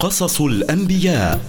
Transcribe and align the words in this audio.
قصص 0.00 0.40
الأنبياء. 0.40 1.40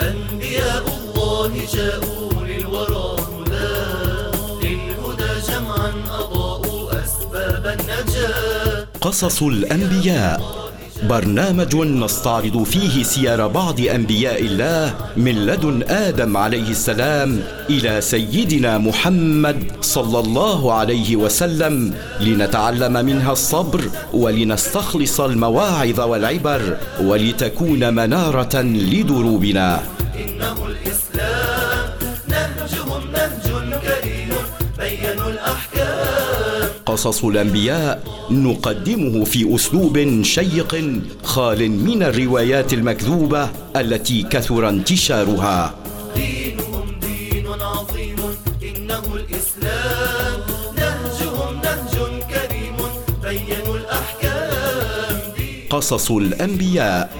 أنبياء 0.00 0.84
الله 1.00 1.52
جاءوا 1.74 2.32
للورى 2.32 3.16
هدى. 3.20 4.68
للهدى 4.68 5.32
جمعا 5.48 5.92
أضاءوا 6.10 7.04
أسباب 7.04 7.66
النجاة. 7.66 8.86
قصص 9.00 9.42
الأنبياء. 9.42 10.67
برنامج 11.02 11.76
نستعرض 11.76 12.62
فيه 12.62 13.02
سير 13.02 13.46
بعض 13.46 13.80
أنبياء 13.80 14.40
الله 14.42 14.94
من 15.16 15.46
لدن 15.46 15.82
آدم 15.88 16.36
عليه 16.36 16.70
السلام 16.70 17.40
إلى 17.70 18.00
سيدنا 18.00 18.78
محمد 18.78 19.62
صلى 19.80 20.18
الله 20.18 20.72
عليه 20.72 21.16
وسلم 21.16 21.94
لنتعلم 22.20 22.92
منها 22.92 23.32
الصبر 23.32 23.80
ولنستخلص 24.12 25.20
المواعظ 25.20 26.00
والعبر 26.00 26.76
ولتكون 27.00 27.94
منارة 27.94 28.62
لدروبنا. 28.62 29.82
إنه 30.18 30.56
الإسلام 30.66 31.07
قصص 36.88 37.24
الأنبياء 37.24 38.04
نقدمه 38.30 39.24
في 39.24 39.54
أسلوب 39.54 40.22
شيق 40.22 41.00
خال 41.22 41.70
من 41.70 42.02
الروايات 42.02 42.72
المكذوبة 42.72 43.50
التي 43.76 44.22
كثر 44.22 44.68
انتشارها. 44.68 45.74
دينهم 46.16 46.86
دين 47.00 47.46
عظيم 47.46 48.16
إنه 48.62 49.02
الإسلام. 49.14 50.40
نهجهم 50.76 51.54
نهج 51.64 51.94
كريم 52.32 52.76
بينوا 53.22 53.76
الأحكام. 53.76 55.20
قصص 55.70 56.10
الأنبياء. 56.10 57.12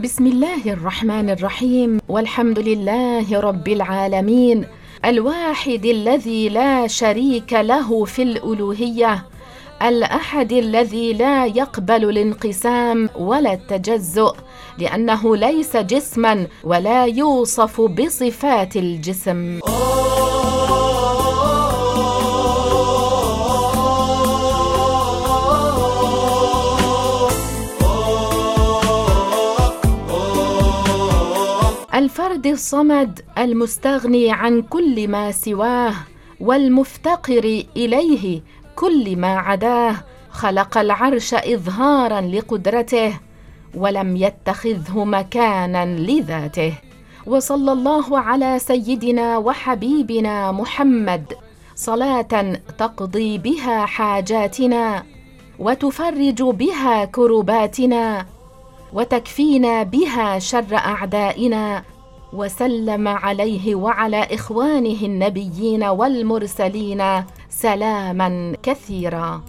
بسم 0.00 0.26
الله 0.26 0.72
الرحمن 0.72 1.30
الرحيم 1.30 1.98
والحمد 2.08 2.58
لله 2.58 3.40
رب 3.40 3.68
العالمين. 3.68 4.64
الواحد 5.04 5.84
الذي 5.84 6.48
لا 6.48 6.86
شريك 6.86 7.52
له 7.52 8.04
في 8.04 8.22
الألوهية 8.22 9.24
الأحد 9.82 10.52
الذي 10.52 11.12
لا 11.12 11.46
يقبل 11.46 12.04
الانقسام 12.08 13.08
ولا 13.16 13.52
التجزؤ 13.52 14.36
لأنه 14.78 15.36
ليس 15.36 15.76
جسما 15.76 16.46
ولا 16.64 17.04
يوصف 17.04 17.80
بصفات 17.80 18.76
الجسم. 18.76 19.60
الفرد 32.18 32.46
الصمد 32.46 33.20
المستغني 33.38 34.32
عن 34.32 34.62
كل 34.62 35.08
ما 35.08 35.30
سواه 35.30 35.94
والمفتقر 36.40 37.64
إليه 37.76 38.42
كل 38.76 39.16
ما 39.16 39.38
عداه. 39.38 39.94
خلق 40.30 40.78
العرش 40.78 41.34
اظهارا 41.34 42.20
لقدرته 42.20 43.20
ولم 43.74 44.16
يتخذه 44.16 45.04
مكانا 45.04 45.86
لذاته. 45.86 46.72
وصلى 47.26 47.72
الله 47.72 48.18
على 48.18 48.58
سيدنا 48.58 49.38
وحبيبنا 49.38 50.52
محمد. 50.52 51.32
صلاة 51.74 52.58
تقضي 52.78 53.38
بها 53.38 53.86
حاجاتنا 53.86 55.02
وتفرج 55.58 56.42
بها 56.42 57.04
كرباتنا 57.04 58.26
وتكفينا 58.92 59.82
بها 59.82 60.38
شر 60.38 60.74
أعدائنا. 60.74 61.82
وسلم 62.32 63.08
عليه 63.08 63.74
وعلى 63.74 64.22
إخوانه 64.34 65.00
النبيين 65.02 65.84
والمرسلين 65.84 67.02
سلاما 67.50 68.56
كثيرا. 68.62 69.42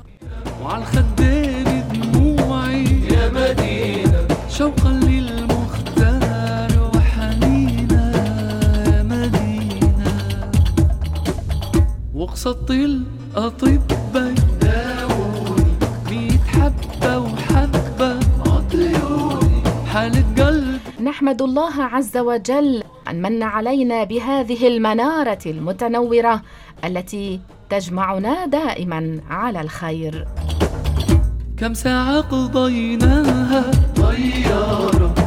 وعلى 0.64 0.84
الخدين 0.84 1.84
دموعي 1.94 2.84
يا 3.12 3.30
مدينة 3.30 4.28
شوقا 4.50 4.92
للمختار 4.92 6.92
وحنينا 6.96 8.06
يا 8.88 9.04
مدينة. 9.04 10.52
وقصة 12.16 12.66
الأطباء 12.70 14.34
داووني 14.62 15.74
ميت 16.10 16.42
حبة 16.48 17.18
وحبة 17.18 18.20
عطيوني 18.46 19.62
حالة 19.88 20.24
قلب 20.38 20.49
نحمد 21.10 21.42
الله 21.42 21.84
عز 21.84 22.18
وجل 22.18 22.84
أن 23.10 23.22
من 23.22 23.44
علينا 23.44 24.04
بهذه 24.04 24.68
المنارة 24.68 25.40
المتنورة 25.46 26.42
التي 26.86 27.40
تجمعنا 27.70 28.46
دائما 28.46 29.22
على 29.30 29.62
الخير. 29.62 30.28
كم 31.58 31.74
ساعة 31.74 32.22
قضيناها؟ 32.22 33.72
طيارة 33.96 35.19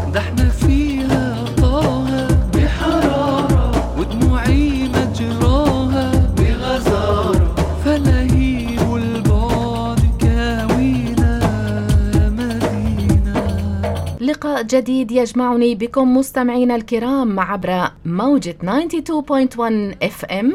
جديد 14.60 15.12
يجمعني 15.12 15.74
بكم 15.74 16.16
مستمعينا 16.16 16.76
الكرام 16.76 17.40
عبر 17.40 17.90
موجة 18.04 18.56
92.1 18.62 19.96
إف 20.02 20.24
إم. 20.24 20.52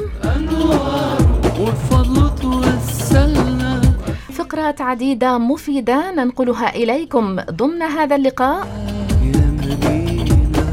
فقرات 4.34 4.82
عديدة 4.82 5.38
مفيدة 5.38 6.12
ننقلها 6.12 6.76
إليكم 6.76 7.36
ضمن 7.52 7.82
هذا 7.82 8.16
اللقاء. 8.16 8.68
يا 9.24 9.52
مدينة 9.62 10.68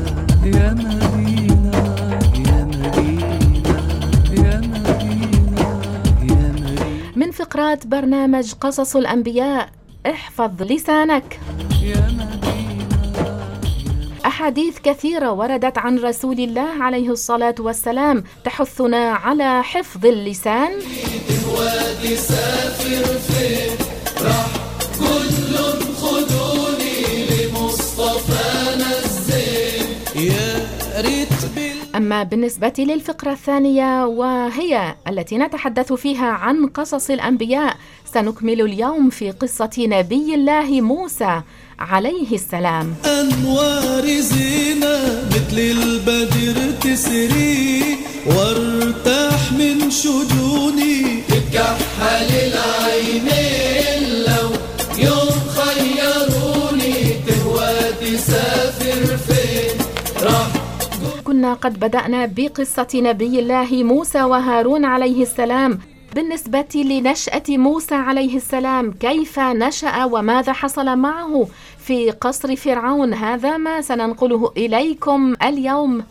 يا 0.44 0.74
مدينة 0.74 1.72
يا 2.46 2.64
مدينة 2.64 3.76
يا 4.32 4.60
مدينة 6.52 7.12
من 7.16 7.30
فقرات 7.30 7.86
برنامج 7.86 8.52
قصص 8.52 8.96
الأنبياء 8.96 9.68
احفظ 10.06 10.62
لسانك. 10.62 11.40
يا 11.82 11.96
مدينة 11.96 12.44
أحاديث 14.34 14.78
كثيرة 14.78 15.32
وردت 15.32 15.78
عن 15.78 15.98
رسول 15.98 16.40
الله 16.40 16.82
عليه 16.82 17.08
الصلاة 17.10 17.54
والسلام 17.58 18.24
تحثنا 18.44 19.12
على 19.12 19.62
حفظ 19.62 20.06
اللسان. 20.06 20.70
يا 30.16 30.66
ريت 30.96 31.28
أما 31.96 32.22
بالنسبة 32.22 32.72
للفقرة 32.78 33.32
الثانية 33.32 34.06
وهي 34.06 34.94
التي 35.08 35.38
نتحدث 35.38 35.92
فيها 35.92 36.26
عن 36.26 36.66
قصص 36.66 37.10
الأنبياء 37.10 37.76
سنكمل 38.04 38.60
اليوم 38.60 39.10
في 39.10 39.30
قصة 39.30 39.70
نبي 39.78 40.34
الله 40.34 40.80
موسى. 40.80 41.42
عليه 41.78 42.32
السلام. 42.32 42.94
أنوار 43.04 44.06
زينة 44.20 44.96
مثل 45.30 45.58
البدر 45.58 46.70
تسري 46.80 47.96
وارتاح 48.26 49.52
من 49.52 49.90
شجوني. 49.90 51.22
كحل 51.52 52.30
العينين 52.48 54.24
لو 54.26 54.50
يوم 54.98 55.38
خيروني. 55.56 56.94
تهوى 57.26 57.93
تسافر 58.00 59.16
فين؟ 59.16 59.78
راح 60.22 60.49
كنا 61.25 61.54
قد 61.54 61.81
بدأنا 61.81 62.26
بقصة 62.26 62.88
نبي 62.94 63.38
الله 63.38 63.82
موسى 63.82 64.22
وهارون 64.22 64.84
عليه 64.84 65.22
السلام. 65.22 65.78
بالنسبة 66.14 66.64
لنشأة 66.75 67.43
موسى 67.49 67.94
عليه 67.94 68.37
السلام 68.37 68.93
كيف 68.93 69.38
نشأ 69.38 70.04
وماذا 70.04 70.52
حصل 70.52 70.96
معه؟ 70.96 71.49
في 71.86 72.10
قصر 72.10 72.56
فرعون. 72.56 73.14
هذا 73.14 73.56
ما 73.56 73.81
سننقله 73.81 74.52
إليكم 74.56 75.34
اليوم. 75.42 76.04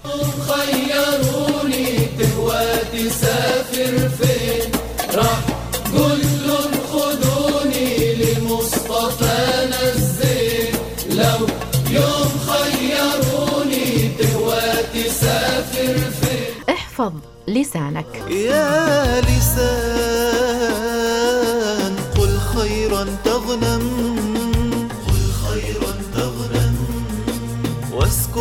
خيروني 0.49 1.97
تهوى 2.19 2.65
تسافر 2.93 4.09
فين 4.09 4.71
راح 5.15 5.39
لهم 5.93 6.71
خدوني 6.91 8.15
لمصطفى 8.15 9.39
نزين 9.71 10.73
لو 11.09 11.47
يوم 11.89 12.29
خيروني 12.47 13.87
تهوى 14.19 14.67
تسافر 14.93 15.95
فين 15.97 16.53
احفظ 16.69 17.13
لسانك. 17.47 18.11
يا 18.29 19.21
لسان 19.21 20.23
قل 22.17 22.37
خيرا 22.55 23.03
تغنم. 23.25 24.12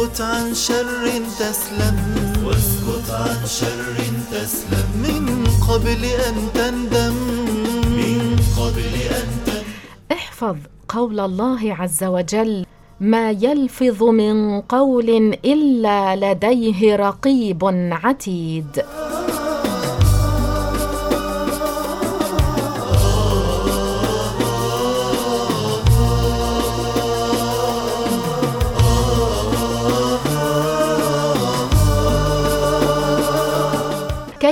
واسكت 0.02 0.20
عن 0.20 0.54
شر 0.54 1.22
تسلم. 1.38 1.96
واسكت 2.46 3.10
عن 3.10 3.46
شر 3.46 3.96
تسلم. 4.32 4.86
من 5.02 5.44
قبل 5.70 6.04
أن 6.04 6.34
تندم. 6.54 7.14
من 7.96 8.36
قبل 8.58 8.94
أن 9.10 9.28
تندم. 9.46 9.62
احفظ 10.12 10.56
قول 10.88 11.20
الله 11.20 11.74
عز 11.74 12.04
وجل 12.04 12.66
ما 13.00 13.30
يلفظ 13.30 14.02
من 14.02 14.60
قول 14.60 15.10
إلا 15.44 16.16
لديه 16.16 16.96
رقيب 16.96 17.64
عتيد. 17.92 18.82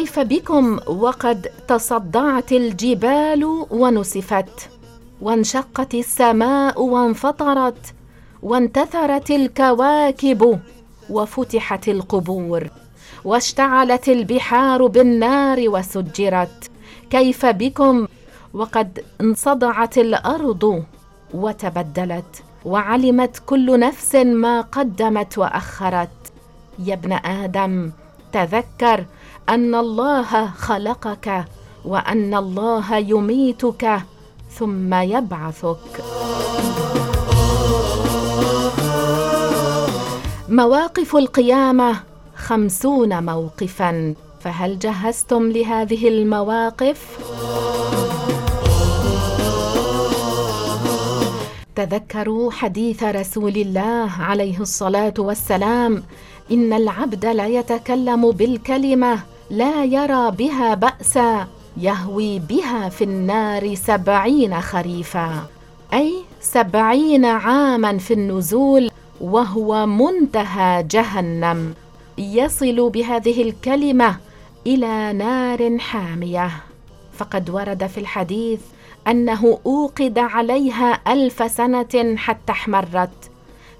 كيف 0.00 0.18
بكم 0.18 0.78
وقد 0.86 1.48
تصدعت 1.68 2.52
الجبال 2.52 3.44
ونسفت؟ 3.70 4.70
وانشقت 5.20 5.94
السماء 5.94 6.82
وانفطرت 6.82 7.94
وانتثرت 8.42 9.30
الكواكب 9.30 10.60
وفتحت 11.10 11.88
القبور 11.88 12.68
واشتعلت 13.24 14.08
البحار 14.08 14.86
بالنار 14.86 15.68
وسجرت. 15.68 16.70
كيف 17.10 17.46
بكم 17.46 18.06
وقد 18.54 19.04
انصدعت 19.20 19.98
الأرض 19.98 20.84
وتبدلت 21.34 22.42
وعلمت 22.64 23.42
كل 23.46 23.80
نفس 23.80 24.14
ما 24.14 24.60
قدمت 24.60 25.38
وأخرت. 25.38 26.32
يا 26.78 26.94
ابن 26.94 27.12
آدم 27.12 27.90
تذكر 28.32 29.04
أن 29.50 29.74
الله 29.74 30.46
خلقك 30.46 31.44
وأن 31.84 32.34
الله 32.34 32.96
يميتك 32.96 34.02
ثم 34.58 34.94
يبعثك. 34.94 36.04
مواقف 40.48 41.16
القيامة 41.16 41.96
خمسون 42.36 43.24
موقفا. 43.24 44.14
فهل 44.40 44.78
جهزتم 44.78 45.50
لهذه 45.50 46.08
المواقف؟ 46.08 47.18
تذكروا 51.74 52.50
حديث 52.50 53.02
رسول 53.02 53.56
الله 53.56 54.10
عليه 54.20 54.60
الصلاة 54.60 55.14
والسلام 55.18 56.02
إن 56.52 56.72
العبد 56.72 57.26
لا 57.26 57.46
يتكلم 57.46 58.30
بالكلمة 58.30 59.18
لا 59.50 59.84
يرى 59.84 60.30
بها 60.30 60.74
بأسا 60.74 61.46
يهوي 61.76 62.38
بها 62.38 62.88
في 62.88 63.04
النار 63.04 63.74
سبعين 63.74 64.60
خريفا. 64.60 65.46
أي 65.94 66.14
سبعين 66.40 67.24
عاما 67.24 67.98
في 67.98 68.14
النزول 68.14 68.90
وهو 69.20 69.86
منتهى 69.86 70.82
جهنم. 70.82 71.74
يصل 72.18 72.90
بهذه 72.90 73.42
الكلمة 73.42 74.16
إلى 74.66 75.12
نار 75.12 75.78
حامية. 75.78 76.50
فقد 77.18 77.50
ورد 77.50 77.86
في 77.86 77.98
الحديث 77.98 78.60
أنه 79.08 79.58
أوقد 79.66 80.18
عليها 80.18 80.98
ألف 81.08 81.50
سنة 81.52 82.16
حتى 82.16 82.52
احمرت 82.52 83.30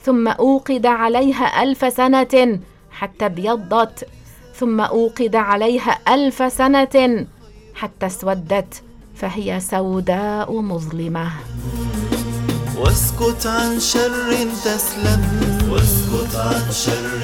ثم 0.02 0.28
أوقد 0.28 0.86
عليها 0.86 1.62
ألف 1.62 1.92
سنة 1.92 2.58
حتى 2.90 3.26
ابيضت. 3.26 4.08
ثم 4.54 4.80
أوقد 4.80 5.36
عليها 5.36 5.98
ألف 6.08 6.52
سنة 6.52 7.26
حتى 7.74 8.06
اسودت 8.06 8.82
فهي 9.14 9.60
سوداء 9.60 10.60
مظلمة. 10.60 11.30
واسكت 12.78 13.46
عن 13.46 13.80
شر 13.80 14.32
تسلم. 14.64 15.20
واسكت 15.72 16.36
عن 16.36 16.72
شر. 16.72 17.20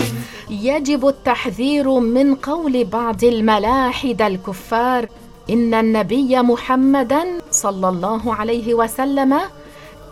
يجب 0.50 1.08
التحذير 1.08 1.98
من 1.98 2.34
قول 2.34 2.84
بعض 2.84 3.24
الملاحده 3.24 4.26
الكفار 4.26 5.08
إن 5.50 5.74
النبي 5.74 6.42
محمدا 6.42 7.24
صلى 7.50 7.88
الله 7.88 8.34
عليه 8.34 8.74
وسلم 8.74 9.40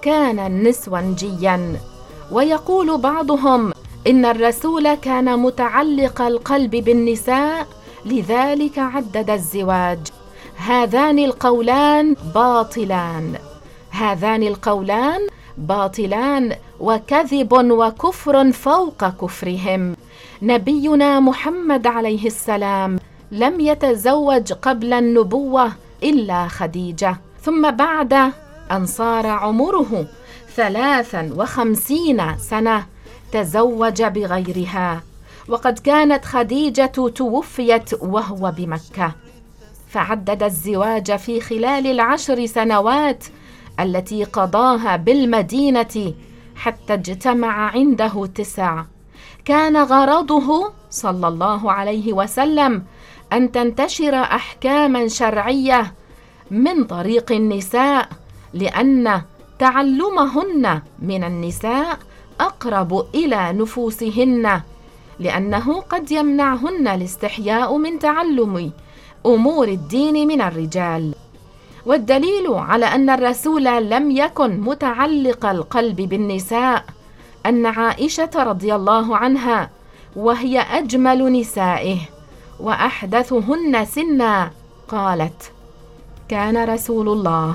كان 0.03 0.63
نسوانجيا. 0.69 1.77
ويقول 2.33 2.99
بعضهم 2.99 3.73
إن 4.07 4.25
الرسول 4.25 4.95
كان 4.95 5.39
متعلق 5.39 6.23
القلب 6.23 6.71
بالنساء 6.71 7.67
لذلك 8.07 8.79
عدد 8.79 9.31
الزواج. 9.31 9.99
هذان 10.57 11.19
القولان 11.19 12.17
باطلان. 12.35 13.35
هذان 13.91 14.43
القولان 14.43 15.21
باطلان 15.59 16.57
وكذب 16.81 17.53
وكفر 17.53 18.53
فوق 18.53 19.09
كفرهم. 19.09 19.97
نبينا 20.43 21.21
محمد 21.21 21.87
عليه 21.87 22.27
السلام 22.27 22.99
لم 23.33 23.61
يتزوج 23.61 24.53
قبل 24.53 24.93
النبوة 24.93 25.73
إلا 26.03 26.49
خديجة. 26.49 27.17
ثم 27.43 27.71
بعد 27.71 28.13
أن 28.73 28.87
صار 28.87 29.27
عمره 29.27 30.07
ثلاثا 30.57 31.31
وخمسين 31.37 32.39
سنة. 32.39 32.94
تزوج 33.35 34.03
بغيرها. 34.03 35.03
وقد 35.49 35.79
كانت 35.79 36.25
خديجة 36.25 36.87
توفيت 37.15 38.03
وهو 38.03 38.53
بمكة. 38.57 39.13
فعدد 39.89 40.43
الزواج 40.43 41.17
في 41.17 41.41
خلال 41.41 41.87
العشر 41.87 42.47
سنوات 42.47 43.25
التي 43.81 44.25
قضاها 44.25 44.97
بالمدينة 44.97 46.15
حتى 46.57 46.95
اجتمع 46.95 47.71
عنده 47.71 48.27
تسع. 48.27 48.85
كان 49.45 49.77
غرضه 49.77 50.73
صلى 50.91 51.29
الله 51.29 51.73
عليه 51.73 52.13
وسلم 52.13 52.83
أن 53.33 53.53
تنتشر 53.53 54.15
أحكاما 54.15 55.09
شرعية 55.09 55.95
من 56.51 56.85
طريق 56.85 57.33
النساء 57.33 58.09
لأن 58.53 59.23
تعلمهن 59.59 60.83
من 60.99 61.25
النساء 61.25 61.99
أقرب 62.41 63.07
إلى 63.15 63.53
نفوسهن 63.53 64.61
لأنه 65.19 65.81
قد 65.81 66.13
يمنعهن 66.13 66.89
الاستحياء 66.89 67.77
من 67.77 67.99
تعلم 67.99 68.73
أمور 69.27 69.69
الدين 69.69 70.29
من 70.29 70.41
الرجال. 70.43 71.15
والدليل 71.87 72.47
على 72.49 72.87
أن 72.87 73.11
الرسول 73.11 73.65
لم 73.65 74.11
يكن 74.11 74.61
متعلق 74.61 75.47
القلب 75.47 75.97
بالنساء 75.97 76.85
أن 77.47 77.67
عائشة 77.67 78.31
رضي 78.37 78.75
الله 78.75 79.17
عنها 79.17 79.71
وهي 80.17 80.61
أجمل 80.61 81.33
نسائه 81.41 81.99
وأحدثهن 82.61 83.85
سنا 83.85 84.51
قالت 84.89 85.53
كان 86.29 86.65
رسول 86.65 87.09
الله 87.09 87.55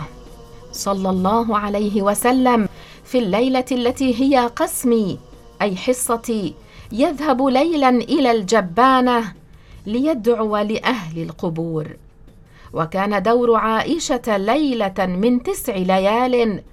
صلى 0.72 1.10
الله 1.10 1.58
عليه 1.58 2.02
وسلم 2.02 2.70
في 3.12 3.18
الليلة 3.20 3.66
التي 3.72 4.22
هي 4.22 4.48
قسمي 4.48 5.20
أي 5.62 5.76
حصتي 5.76 6.54
يذهب 6.92 7.42
ليلا 7.46 7.90
إلى 7.90 8.32
الجبانة 8.32 9.34
ليدعو 9.86 10.58
لأهل 10.58 11.22
القبور. 11.22 11.88
وكان 12.74 13.24
دور 13.24 13.56
عائشة 13.56 14.38
ليلة 14.38 14.94
من 15.00 15.44
تسع 15.44 15.76
ليال 15.76 16.64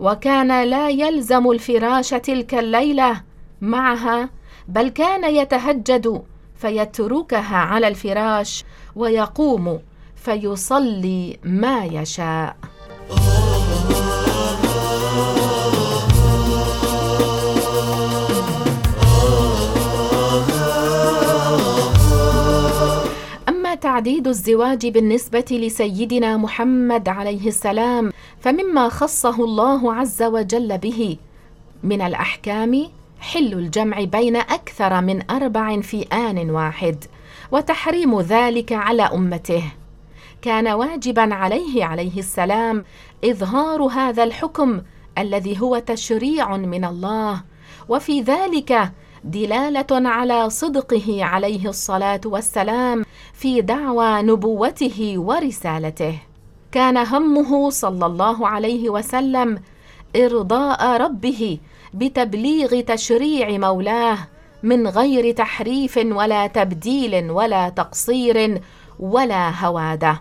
وكان 0.00 0.62
لا 0.62 0.88
يلزم 0.88 1.50
الفراش 1.50 2.10
تلك 2.10 2.54
الليلة 2.54 3.22
معها 3.60 4.30
بل 4.68 4.88
كان 4.88 5.34
يتهجد 5.34 6.22
فيتركها 6.56 7.56
على 7.56 7.88
الفراش 7.88 8.64
ويقوم 8.96 9.80
فيصلي 10.16 11.38
ما 11.44 11.84
يشاء. 11.84 12.56
تعديد 23.80 24.28
الزواج 24.28 24.86
بالنسبة 24.86 25.44
لسيدنا 25.50 26.36
محمد 26.36 27.08
عليه 27.08 27.48
السلام 27.48 28.12
فمما 28.40 28.88
خصه 28.88 29.44
الله 29.44 29.94
عز 29.94 30.22
وجل 30.22 30.78
به. 30.78 31.16
من 31.82 32.00
الأحكام 32.00 32.86
حل 33.20 33.52
الجمع 33.52 34.04
بين 34.04 34.36
أكثر 34.36 35.00
من 35.00 35.30
أربع 35.30 35.80
في 35.80 36.02
آن 36.02 36.50
واحد 36.50 37.04
وتحريم 37.52 38.20
ذلك 38.20 38.72
على 38.72 39.02
أمته. 39.02 39.62
كان 40.42 40.68
واجبا 40.68 41.34
عليه 41.34 41.84
عليه 41.84 42.18
السلام 42.18 42.84
إظهار 43.24 43.82
هذا 43.82 44.24
الحكم 44.24 44.82
الذي 45.18 45.60
هو 45.60 45.78
تشريع 45.78 46.56
من 46.56 46.84
الله 46.84 47.42
وفي 47.88 48.20
ذلك 48.20 48.92
دلالة 49.24 50.08
على 50.08 50.50
صدقه 50.50 51.24
عليه 51.24 51.68
الصلاة 51.68 52.20
والسلام 52.24 53.04
في 53.32 53.60
دعوى 53.60 54.22
نبوته 54.22 55.14
ورسالته. 55.16 56.18
كان 56.72 56.96
همه 56.96 57.70
صلى 57.70 58.06
الله 58.06 58.48
عليه 58.48 58.90
وسلم 58.90 59.62
إرضاء 60.16 60.96
ربه 61.02 61.58
بتبليغ 61.94 62.80
تشريع 62.80 63.58
مولاه 63.58 64.18
من 64.62 64.86
غير 64.86 65.34
تحريف 65.34 65.96
ولا 65.96 66.46
تبديل 66.46 67.30
ولا 67.30 67.68
تقصير 67.68 68.62
ولا 68.98 69.66
هوادة. 69.66 70.20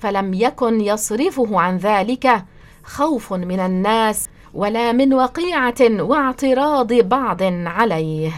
فلم 0.00 0.34
يكن 0.34 0.80
يصرفه 0.80 1.60
عن 1.60 1.76
ذلك 1.76 2.44
خوف 2.84 3.32
من 3.32 3.60
الناس 3.60 4.28
ولا 4.54 4.92
من 4.92 5.14
وقيعة 5.14 5.82
واعتراض 6.00 6.92
بعض 6.92 7.42
عليه. 7.66 8.32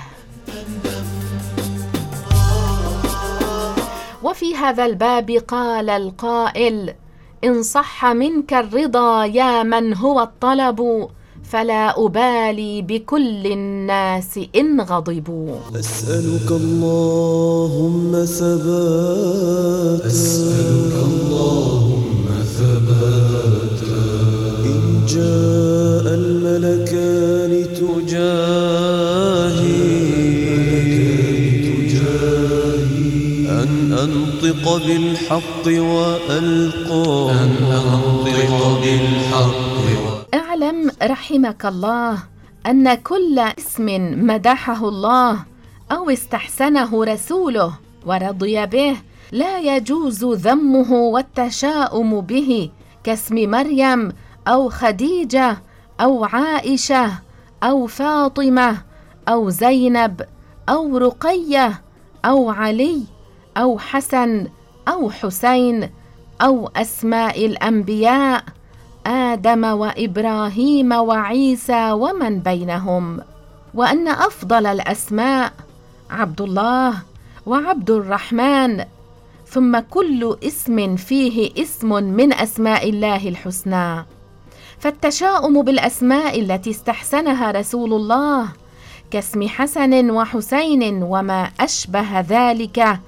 وفي 4.23 4.54
هذا 4.54 4.87
الباب 4.87 5.31
قال 5.31 5.90
القائل 5.90 6.95
إن 7.45 7.62
صح 7.62 8.07
منك 8.07 8.54
الرضا 8.54 9.25
يا 9.25 9.62
من 9.62 9.95
هو 9.95 10.21
الطلب 10.21 11.09
فلا 11.45 12.07
أبالي 12.07 12.83
بكل 12.83 13.47
الناس 13.47 14.40
إن 14.57 14.81
غضبوا. 14.81 15.57
أسألك 15.75 16.50
اللهم 16.50 18.25
ثبات. 18.25 20.00
أسألك 20.00 20.95
اللهم 21.09 22.26
ثبات. 22.59 23.62
إن 23.62 23.62
جاء 25.09 26.14
الملكان 26.14 27.52
تجاهي. 27.75 28.42
أن 33.50 33.92
أنطق 33.92 34.87
بالحق 34.87 35.66
وألقى. 35.66 37.30
أن 37.30 37.52
أنطق 37.73 38.80
بالحق 38.82 39.73
اعلم 40.35 40.90
رحمك 41.02 41.66
الله 41.66 42.18
أن 42.66 42.94
كل 42.94 43.38
اسم 43.59 43.87
مدحه 44.26 44.88
الله 44.88 45.44
أو 45.92 46.11
استحسنه 46.11 47.04
رسوله 47.04 47.73
ورضي 48.06 48.66
به 48.66 48.97
لا 49.32 49.59
يجوز 49.59 50.25
ذمه 50.25 50.92
والتشاؤم 50.92 52.21
به 52.21 52.71
كاسم 53.04 53.50
مريم 53.50 54.12
أو 54.49 54.68
خديجة 54.68 55.62
أو 56.00 56.25
عائشة 56.25 57.11
أو 57.62 57.87
فاطمة 57.87 58.78
أو 59.28 59.50
زينب 59.50 60.22
أو 60.68 60.99
رقية 60.99 61.82
أو 62.25 62.50
علي 62.50 63.02
أو 63.56 63.78
حسن 63.78 64.46
أو 64.88 65.11
حسين 65.11 65.90
أو 66.40 66.70
أسماء 66.76 67.46
الأنبياء 67.46 68.44
آدم 69.06 69.64
وإبراهيم 69.64 70.92
وعيسى 70.92 71.92
ومن 71.92 72.38
بينهم. 72.40 73.20
وأن 73.75 74.08
أفضل 74.08 74.66
الأسماء 74.66 75.52
عبد 76.11 76.40
الله 76.40 76.94
وعبد 77.46 77.90
الرحمن. 77.90 78.84
ثم 79.46 79.78
كل 79.78 80.37
اسم 80.42 80.96
فيه 80.96 81.62
اسم 81.62 81.88
من 81.88 82.32
أسماء 82.32 82.88
الله 82.88 83.28
الحسنى. 83.28 84.04
فالتشاؤم 84.83 85.62
بالأسماء 85.62 86.41
التي 86.41 86.71
استحسنها 86.71 87.51
رسول 87.51 87.93
الله 87.93 88.49
كاسم 89.11 89.49
حسن 89.49 90.11
وحسين 90.11 91.03
وما 91.03 91.51
أشبه 91.61 92.21
ذلك 92.21 92.99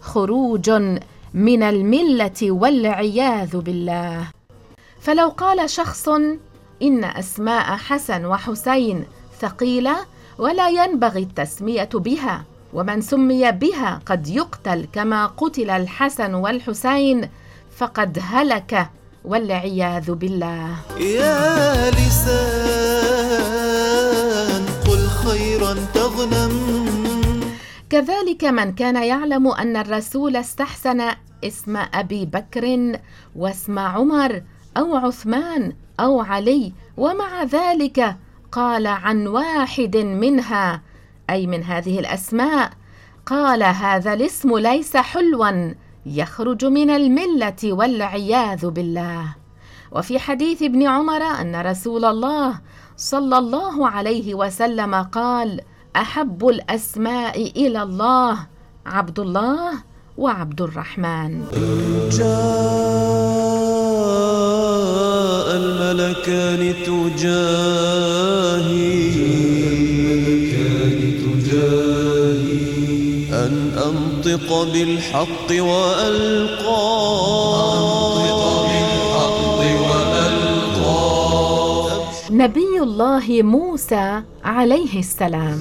خروج 0.00 0.70
من 1.34 1.62
الملة 1.62 2.40
والعياذ 2.42 3.56
بالله. 3.56 4.26
فلو 5.00 5.28
قال 5.28 5.70
شخص 5.70 6.08
إن 6.82 7.04
أسماء 7.04 7.76
حسن 7.76 8.24
وحسين 8.24 9.04
ثقيلة 9.40 9.96
ولا 10.38 10.68
ينبغي 10.68 11.22
التسمية 11.22 11.90
بها 11.94 12.44
ومن 12.72 13.00
سمي 13.00 13.52
بها 13.52 14.00
قد 14.06 14.28
يقتل 14.28 14.86
كما 14.92 15.26
قتل 15.26 15.70
الحسن 15.70 16.34
والحسين 16.34 17.28
فقد 17.76 18.18
هلك 18.22 18.88
والعياذ 19.24 20.12
بالله. 20.12 20.76
يا 21.00 21.90
لسان 21.90 23.04
قل 24.88 25.06
خيرا 25.24 25.74
تغنم. 25.94 26.54
كذلك 27.90 28.44
من 28.44 28.72
كان 28.72 28.96
يعلم 29.02 29.48
أن 29.48 29.76
الرسول 29.76 30.36
استحسن 30.36 31.10
اسم 31.44 31.76
أبي 31.94 32.26
بكر 32.26 32.92
واسم 33.36 33.78
عمر 33.78 34.42
أو 34.76 34.96
عثمان 34.96 35.72
أو 36.00 36.20
علي 36.20 36.72
ومع 36.96 37.42
ذلك 37.42 38.16
قال 38.52 38.86
عن 38.86 39.26
واحد 39.26 39.96
منها 39.96 40.82
أي 41.30 41.46
من 41.46 41.64
هذه 41.64 41.98
الأسماء 41.98 42.70
قال 43.26 43.62
هذا 43.62 44.12
الاسم 44.12 44.58
ليس 44.58 44.96
حلوا. 44.96 45.74
يخرج 46.06 46.64
من 46.64 46.90
الملة 46.90 47.62
والعياذ 47.64 48.66
بالله. 48.66 49.36
وفي 49.92 50.18
حديث 50.18 50.62
ابن 50.62 50.82
عمر 50.82 51.22
أن 51.22 51.56
رسول 51.56 52.04
الله 52.04 52.60
صلى 52.96 53.38
الله 53.38 53.88
عليه 53.88 54.34
وسلم 54.34 54.94
قال 54.94 55.60
أحب 55.96 56.48
الأسماء 56.48 57.42
إلى 57.56 57.82
الله 57.82 58.38
عبد 58.86 59.18
الله 59.18 59.72
وعبد 60.18 60.60
الرحمن. 60.60 61.44
جاء 62.12 63.56
الملكان 65.56 66.74
تجاهي. 66.84 67.74
أنطق 74.26 74.62
بالحق 74.72 75.50
وألقى. 75.50 77.14
نبي 82.30 82.80
الله 82.82 83.42
موسى 83.42 84.22
عليه 84.44 84.98
السلام. 84.98 85.58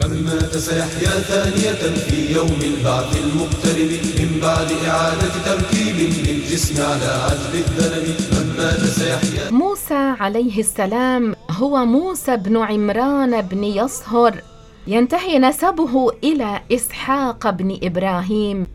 من 0.00 0.22
مات 0.24 0.56
سيحيا 0.56 1.10
ثانية 1.30 1.82
في 2.06 2.34
يوم 2.34 2.58
البعث 2.62 3.16
المقترب 3.24 3.90
من 4.18 4.40
بعد 4.42 4.72
إعادة 4.86 5.32
تركيب 5.44 5.96
للجسم 6.26 6.82
على 6.82 7.10
عجل 7.24 7.54
الذنب 7.54 8.16
من 8.32 8.54
مات 8.58 8.80
سيحيا 8.80 9.50
موسى 9.50 10.14
عليه 10.20 10.60
السلام 10.60 11.36
هو 11.50 11.84
موسى 11.84 12.36
بن 12.36 12.56
عمران 12.56 13.42
بن 13.42 13.64
يصهر. 13.64 14.53
ينتهي 14.86 15.38
نسبه 15.38 16.10
إلى 16.24 16.60
إسحاق 16.72 17.50
بن 17.50 17.78
إبراهيم. 17.82 18.66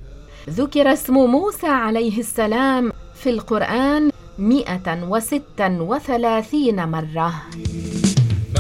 ذكر 0.49 0.93
اسم 0.93 1.13
موسى 1.13 1.67
عليه 1.67 2.19
السلام 2.19 2.91
في 3.15 3.29
القرآن 3.29 4.09
مئة 4.39 5.03
وستا 5.09 5.77
وثلاثين 5.79 6.87
مرة. 6.87 7.33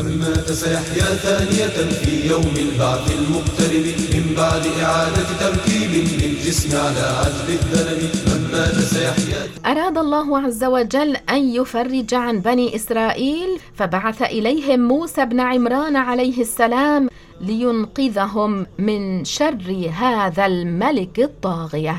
من 0.03 0.17
مات 0.17 0.51
سيحيا 0.51 1.05
ثانية 1.25 1.89
في 1.91 2.29
يوم 2.29 2.53
البعث 2.57 3.11
المقترب 3.19 3.85
من 4.13 4.33
بعد 4.37 4.63
إعادة 4.83 5.27
تركيب 5.39 5.91
للجسم 6.21 6.77
على 6.77 6.99
عجل 6.99 7.49
الذنب 7.49 8.09
من 8.27 8.49
مات 8.51 8.75
سيحيا 8.75 9.47
أراد 9.65 9.97
الله 9.97 10.39
عز 10.39 10.63
وجل 10.63 11.15
أن 11.29 11.49
يفرج 11.49 12.13
عن 12.13 12.39
بني 12.39 12.75
إسرائيل 12.75 13.59
فبعث 13.75 14.21
إليهم 14.21 14.79
موسى 14.79 15.25
بن 15.25 15.39
عمران 15.39 15.95
عليه 15.95 16.41
السلام 16.41 17.09
لينقذهم 17.41 18.65
من 18.79 19.25
شر 19.25 19.91
هذا 19.93 20.45
الملك 20.45 21.19
الطاغية. 21.19 21.95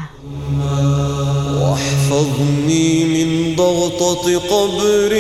واحفظني 1.63 3.05
من 3.05 3.57
ضغطة 3.57 4.39
قبر. 4.39 5.13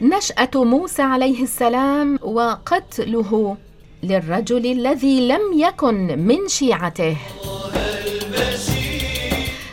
نشأة 0.00 0.64
موسى 0.64 1.02
عليه 1.02 1.42
السلام 1.42 2.18
وقتله 2.22 3.56
للرجل 4.02 4.66
الذي 4.66 5.28
لم 5.28 5.40
يكن 5.54 6.18
من 6.18 6.48
شيعته. 6.48 7.16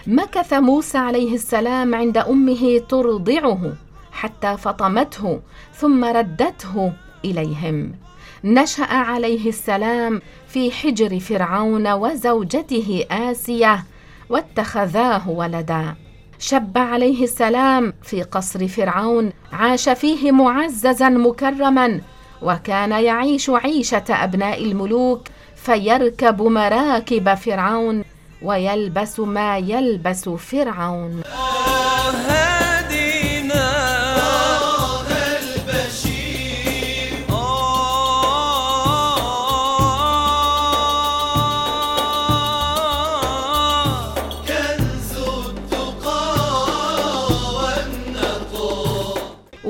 مكث 0.08 0.54
موسى 0.54 0.98
عليه 0.98 1.36
السلام 1.36 1.96
عند 1.96 2.18
أمه 2.18 2.82
ترضعه 2.90 3.74
حتى 4.12 4.58
فطمته 4.58 5.40
ثم 5.76 6.06
ردته 6.06 6.94
إليهم. 7.26 7.92
نشأ 8.44 8.94
عليه 8.94 9.50
السلام 9.50 10.22
في 10.48 10.72
حجر 10.72 11.20
فرعون 11.20 11.88
وزوجته 11.94 13.06
آسية 13.12 13.84
واتخذاه 14.30 15.30
ولدا. 15.30 15.96
شب 16.40 16.78
عليه 16.78 17.24
السلام 17.24 17.94
في 18.04 18.24
قصر 18.24 18.68
فرعون 18.68 19.32
عاش 19.54 19.90
فيه 19.90 20.32
معززا 20.32 21.10
مكرما 21.10 22.02
وكان 22.42 22.92
يعيش 22.92 23.50
عيشة 23.50 24.04
أبناء 24.10 24.64
الملوك 24.64 25.28
فيركب 25.56 26.42
مراكب 26.42 27.34
فرعون 27.34 28.04
ويلبس 28.42 29.20
ما 29.20 29.58
يلبس 29.58 30.30
فرعون. 30.30 31.22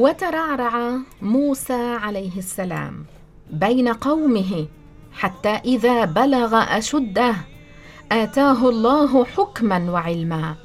وترعرع 0.07 0.97
موسى 1.21 1.97
عليه 2.03 2.37
السلام 2.37 3.05
بين 3.51 3.87
قومه 3.87 4.67
حتى 5.13 5.49
إذا 5.49 6.05
بلغ 6.05 6.63
أشده. 6.77 7.35
آتاه 8.11 8.69
الله 8.69 9.25
حكما 9.25 9.91
وعلما. 9.91 10.55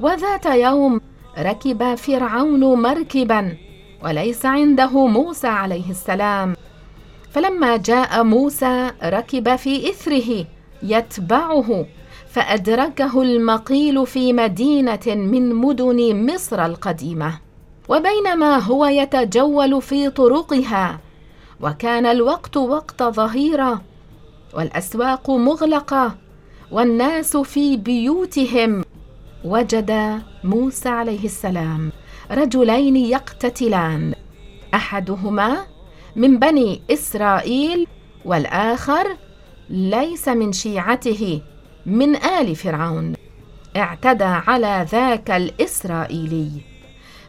وذات 0.00 0.46
يوم 0.46 1.00
ركب 1.38 1.94
فرعون 1.94 2.82
مركبا 2.82 3.56
وليس 4.04 4.46
عنده 4.46 5.06
موسى 5.06 5.46
عليه 5.46 5.90
السلام. 5.90 6.56
فلما 7.30 7.76
جاء 7.76 8.24
موسى 8.24 8.90
ركب 9.04 9.56
في 9.56 9.90
إثره 9.90 10.46
يتبعه 10.82 11.86
فأدركه 12.28 13.22
المقيل 13.22 14.06
في 14.06 14.32
مدينة 14.32 15.06
من 15.06 15.54
مدن 15.54 16.26
مصر 16.34 16.66
القديمة. 16.66 17.47
وبينما 17.88 18.58
هو 18.58 18.86
يتجول 18.86 19.82
في 19.82 20.10
طرقها 20.10 21.00
وكان 21.60 22.06
الوقت 22.06 22.56
وقت 22.56 23.02
ظهيرة 23.02 23.82
والأسواق 24.54 25.30
مغلقة 25.30 26.14
والناس 26.70 27.36
في 27.36 27.76
بيوتهم. 27.76 28.84
وجد 29.44 30.20
موسى 30.44 30.88
عليه 30.88 31.24
السلام 31.24 31.92
رجلين 32.30 32.96
يقتتلان 32.96 34.14
أحدهما 34.74 35.56
من 36.16 36.38
بني 36.38 36.82
إسرائيل 36.90 37.86
والآخر 38.24 39.16
ليس 39.70 40.28
من 40.28 40.52
شيعته 40.52 41.40
من 41.86 42.16
آل 42.16 42.56
فرعون. 42.56 43.14
اعتدى 43.76 44.24
على 44.24 44.86
ذاك 44.90 45.30
الإسرائيلي. 45.30 46.67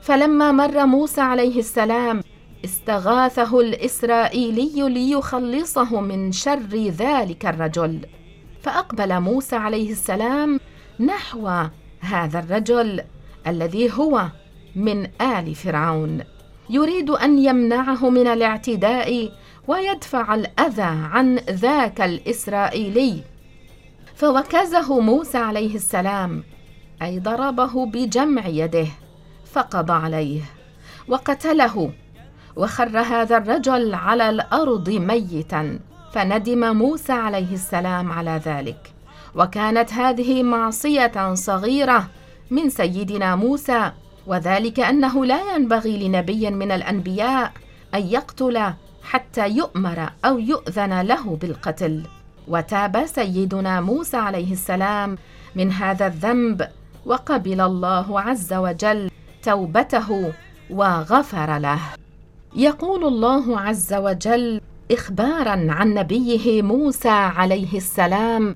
فلما 0.09 0.51
مر 0.51 0.85
موسى 0.85 1.21
عليه 1.21 1.59
السلام 1.59 2.21
استغاثه 2.65 3.59
الإسرائيلي 3.59 4.89
ليخلصه 4.89 6.01
من 6.01 6.31
شر 6.31 6.89
ذلك 6.97 7.45
الرجل. 7.45 7.99
فأقبل 8.61 9.19
موسى 9.19 9.55
عليه 9.55 9.91
السلام 9.91 10.59
نحو 10.99 11.47
هذا 11.99 12.39
الرجل 12.39 13.01
الذي 13.47 13.91
هو 13.91 14.25
من 14.75 15.07
آل 15.21 15.55
فرعون. 15.55 16.23
يريد 16.69 17.09
أن 17.09 17.39
يمنعه 17.39 18.09
من 18.09 18.27
الاعتداء 18.27 19.31
ويدفع 19.67 20.35
الأذى 20.35 20.81
عن 21.11 21.35
ذاك 21.49 22.01
الإسرائيلي. 22.01 23.23
فوكزه 24.15 24.99
موسى 24.99 25.37
عليه 25.37 25.75
السلام 25.75 26.43
أي 27.01 27.19
ضربه 27.19 27.85
بجمع 27.85 28.47
يده. 28.47 28.87
فقضى 29.53 29.93
عليه 29.93 30.41
وقتله 31.07 31.91
وخر 32.55 32.99
هذا 32.99 33.37
الرجل 33.37 33.95
على 33.95 34.29
الأرض 34.29 34.89
ميتا 34.89 35.79
فندم 36.13 36.75
موسى 36.77 37.13
عليه 37.13 37.53
السلام 37.53 38.11
على 38.11 38.41
ذلك. 38.45 38.93
وكانت 39.35 39.93
هذه 39.93 40.43
معصية 40.43 41.33
صغيرة 41.33 42.07
من 42.51 42.69
سيدنا 42.69 43.35
موسى 43.35 43.91
وذلك 44.27 44.79
أنه 44.79 45.25
لا 45.25 45.55
ينبغي 45.55 46.07
لنبي 46.07 46.49
من 46.51 46.71
الأنبياء 46.71 47.51
أن 47.93 48.01
يقتل 48.01 48.73
حتى 49.03 49.49
يؤمر 49.49 50.09
أو 50.25 50.39
يؤذن 50.39 51.01
له 51.01 51.35
بالقتل. 51.41 52.03
وتاب 52.47 53.05
سيدنا 53.05 53.81
موسى 53.81 54.17
عليه 54.17 54.53
السلام 54.53 55.17
من 55.55 55.71
هذا 55.71 56.07
الذنب 56.07 56.67
وقبل 57.05 57.61
الله 57.61 58.21
عز 58.21 58.53
وجل 58.53 59.11
توبته 59.43 60.33
وغفر 60.69 61.57
له. 61.57 61.79
يقول 62.55 63.03
الله 63.03 63.59
عز 63.59 63.93
وجل 63.93 64.61
اخبارا 64.91 65.67
عن 65.69 65.93
نبيه 65.93 66.61
موسى 66.61 67.09
عليه 67.09 67.77
السلام 67.77 68.55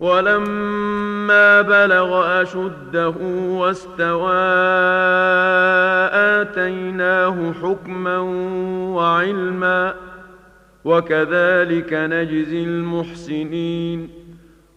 ولما 0.00 1.62
بلغ 1.62 2.42
أشده 2.42 3.14
واستوى 3.60 4.44
آتيناه 6.40 7.52
حكما 7.52 8.18
وعلما 8.96 9.94
وكذلك 10.84 11.92
نجزي 11.92 12.64
المحسنين. 12.64 14.19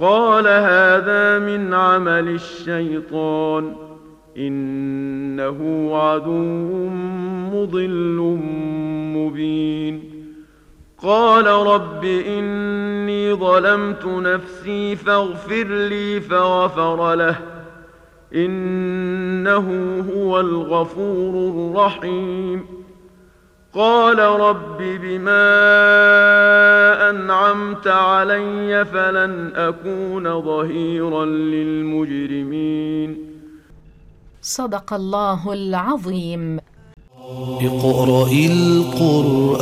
قال 0.00 0.46
هذا 0.46 1.38
من 1.38 1.74
عمل 1.74 2.28
الشيطان 2.28 3.76
إنه 4.36 5.90
عدو 5.96 6.88
مضل 7.52 8.38
مبين. 9.16 10.10
قال 11.02 11.46
رب 11.46 12.04
إني 12.04 13.34
ظلمت 13.34 14.06
نفسي 14.06 14.96
فاغفر 14.96 15.64
لي 15.64 16.20
فغفر 16.20 17.14
له 17.14 17.36
إنه 18.34 19.66
هو 20.14 20.40
الغفور 20.40 21.50
الرحيم. 21.50 22.79
قال 23.74 24.18
رب 24.18 24.78
بما 24.78 25.50
أنعمت 27.10 27.86
علي 27.86 28.84
فلن 28.84 29.52
أكون 29.54 30.42
ظهيرا 30.42 31.24
للمجرمين. 31.24 33.16
صدق 34.42 34.94
الله 34.94 35.52
العظيم. 35.52 36.58
اقرأ 37.60 38.32
القرآن. 38.32 39.60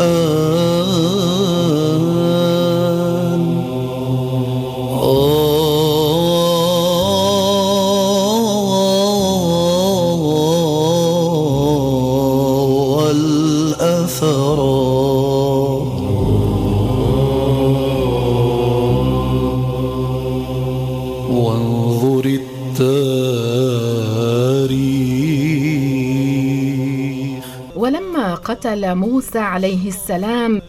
قتل 28.45 28.95
موسى 28.95 29.39
عليه 29.39 29.89
السلام. 29.89 30.63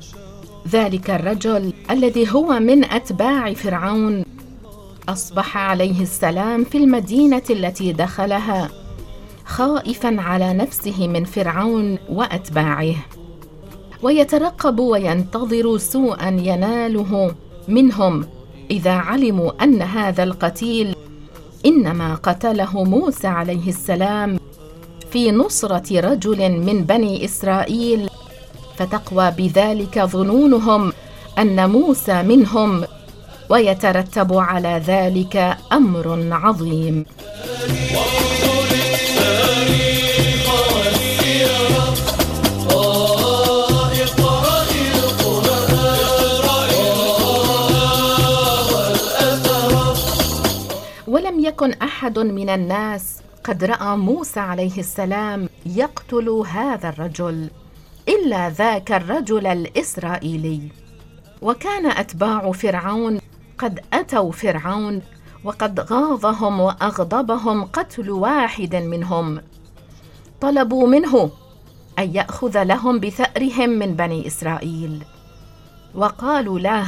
ذلك 0.68 1.10
الرجل 1.10 1.74
الذي 1.92 2.34
هو 2.34 2.60
من 2.60 2.84
أتباع 2.84 3.54
فرعون 3.54 4.26
أصبح 5.10 5.58
عليه 5.58 6.02
السلام 6.02 6.64
في 6.64 6.78
المدينة 6.78 7.44
التي 7.50 7.94
دخلها 7.94 8.70
خائفا 9.46 10.16
على 10.22 10.54
نفسه 10.54 11.08
من 11.08 11.24
فرعون 11.26 11.98
وأتباعه. 12.10 12.96
ويترقب 14.02 14.80
وينتظر 14.80 15.78
سوءا 15.78 16.30
يناله 16.30 17.36
منهم. 17.68 18.26
إذا 18.72 18.92
علموا 18.92 19.64
أن 19.64 19.82
هذا 19.82 20.24
القتيل 20.24 20.96
إنما 21.66 22.16
قتله 22.16 22.84
موسى 22.84 23.28
عليه 23.28 23.70
السلام 23.70 24.39
في 25.12 25.32
نصرة 25.32 26.00
رجل 26.00 26.52
من 26.52 26.84
بني 26.84 27.26
إسرائيل 27.26 28.10
فتقوى 28.78 29.32
بذلك 29.32 30.00
ظنونهم 30.00 30.94
أن 31.40 31.70
موسى 31.70 32.24
منهم 32.24 32.84
ويترتب 33.50 34.34
على 34.34 34.82
ذلك 34.88 35.58
أمر 35.72 36.28
عظيم. 36.32 37.06
ولم 51.08 51.40
يكن 51.40 51.74
أحد 51.74 52.20
من 52.20 52.50
الناس 52.50 53.04
قد 53.44 53.64
رأى 53.64 53.98
موسى 53.98 54.40
عليه 54.40 54.78
السلام 54.78 55.50
يقتل 55.66 56.30
هذا 56.30 56.90
الرجل 56.90 57.50
إلا 58.08 58.50
ذاك 58.50 58.92
الرجل 58.92 59.48
الإسرائيلي. 59.48 60.62
وكان 61.42 61.86
أتباع 61.86 62.52
فرعون 62.52 63.20
قد 63.58 63.80
أتوا 63.94 64.32
فرعون 64.32 65.02
وقد 65.44 65.80
غاظهم 65.80 66.60
وأغضبهم 66.60 67.64
قتل 67.66 68.10
واحد 68.10 68.76
منهم. 68.76 69.42
طلبوا 70.42 70.88
منه 70.88 71.32
أن 72.00 72.16
يأخذ 72.16 72.64
لهم 72.64 73.00
بثأرهم 73.00 73.70
من 73.70 73.96
بني 73.96 74.28
إسرائيل. 74.28 75.04
وقالوا 75.96 76.60
له 76.60 76.88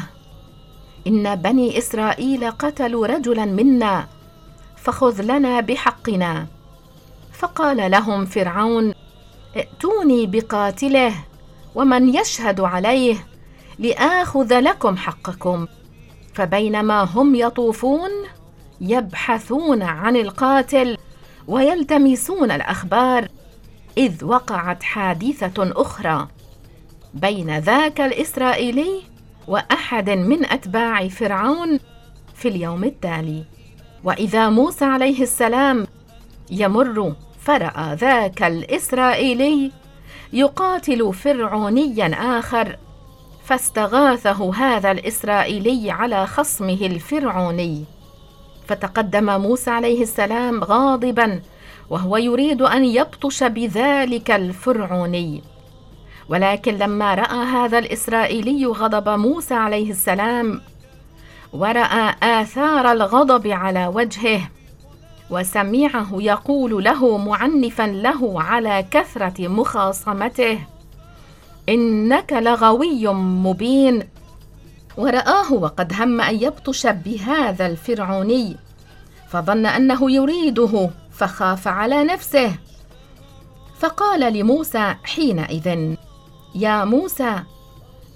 إن 1.08 1.36
بني 1.36 1.78
إسرائيل 1.78 2.52
قتلوا 2.52 3.08
رجلا 3.08 3.46
منا 3.46 4.08
فخذ 4.84 5.22
لنا 5.22 5.60
بحقنا. 5.60 6.48
فقال 7.34 7.91
لهم 7.91 8.26
فرعون 8.26 8.94
ائتوني 9.56 10.26
بقاتله 10.28 11.13
ومن 11.76 12.15
يشهد 12.15 12.60
عليه 12.60 13.28
لآخذ 13.80 14.60
لكم 14.60 14.98
حقكم. 14.98 15.67
فبينما 16.34 17.04
هم 17.04 17.36
يطوفون 17.36 18.10
يبحثون 18.82 19.82
عن 19.82 20.15
القاتل 20.15 20.98
ويلتمسون 21.48 22.52
الأخبار 22.52 23.28
إذ 23.98 24.26
وقعت 24.26 24.84
حادثة 24.84 25.72
أخرى 25.82 26.28
بين 27.13 27.58
ذاك 27.58 28.02
الإسرائيلي 28.02 29.02
وأحد 29.48 30.10
من 30.10 30.46
أتباع 30.46 31.08
فرعون 31.08 31.80
في 32.36 32.48
اليوم 32.48 32.84
التالي. 32.84 33.44
وإذا 34.04 34.50
موسى 34.50 34.86
عليه 34.86 35.24
السلام 35.24 35.88
يمر 36.52 37.14
فرأى 37.42 37.96
ذاك 37.96 38.44
الإسرائيلي 38.44 39.72
يقاتل 40.34 41.14
فرعونيا 41.14 42.40
آخر 42.40 42.78
فاستغاثه 43.46 44.56
هذا 44.56 44.92
الإسرائيلي 44.92 45.92
على 45.92 46.28
خصمه 46.28 46.80
الفرعوني. 46.82 47.86
فتقدم 48.68 49.42
موسى 49.42 49.70
عليه 49.70 50.02
السلام 50.02 50.64
غاضبا 50.64 51.42
وهو 51.90 52.18
يريد 52.18 52.62
أن 52.62 52.86
يبطش 52.86 53.44
بذلك 53.44 54.32
الفرعوني. 54.32 55.44
ولكن 56.30 56.78
لما 56.78 57.16
رأى 57.16 57.46
هذا 57.46 57.80
الإسرائيلي 57.80 58.66
غضب 58.66 59.10
موسى 59.10 59.54
عليه 59.54 59.92
السلام 59.92 60.62
ورأى 61.54 62.16
آثار 62.24 62.92
الغضب 62.92 63.48
على 63.48 63.88
وجهه. 63.88 64.42
وسمعه 65.30 66.08
يقول 66.14 66.84
له 66.84 67.18
معنفا 67.18 67.84
له 67.84 68.42
على 68.42 68.86
كثرة 68.92 69.48
مخاصمته 69.48 70.60
إنك 71.70 72.34
لغوي 72.34 73.08
مبين. 73.14 74.04
ورآه 74.98 75.54
وقد 75.54 75.94
هم 75.94 76.22
أن 76.22 76.36
يبطش 76.36 76.88
بهذا 76.88 77.66
الفرعوني 77.66 78.58
فظن 79.30 79.66
أنه 79.66 80.12
يريده 80.12 80.90
فخاف 81.12 81.68
على 81.68 82.04
نفسه. 82.04 82.56
فقال 83.80 84.34
لموسى 84.34 84.96
حينئذ 85.04 85.96
يا 86.56 86.86
موسى 86.86 87.36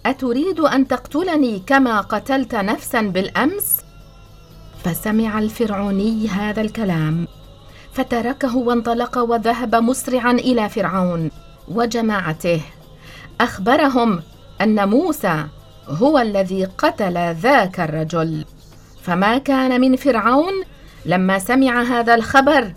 أتريد 0.06 0.60
أن 0.60 0.88
تقتلني 0.88 1.64
كما 1.68 2.02
قتلت 2.02 2.56
نفسا 2.56 3.02
بالأمس؟ 3.02 3.78
فسمع 4.84 5.40
الفرعوني 5.40 6.28
هذا 6.28 6.62
الكلام 6.62 7.28
فتركه 7.94 8.58
وانطلق 8.58 9.18
وذهب 9.18 9.76
مسرعا 9.76 10.32
إلى 10.32 10.70
فرعون 10.70 11.32
وجماعته 11.68 12.62
أخبرهم 13.42 14.22
أن 14.62 14.90
موسى 14.90 15.46
هو 15.88 16.20
الذي 16.20 16.66
قتل 16.66 17.34
ذاك 17.34 17.80
الرجل 17.80 18.46
فما 19.02 19.38
كان 19.38 19.82
من 19.82 19.96
فرعون 19.96 20.54
لما 21.06 21.40
سمع 21.40 21.82
هذا 21.82 22.16
الخبر 22.16 22.74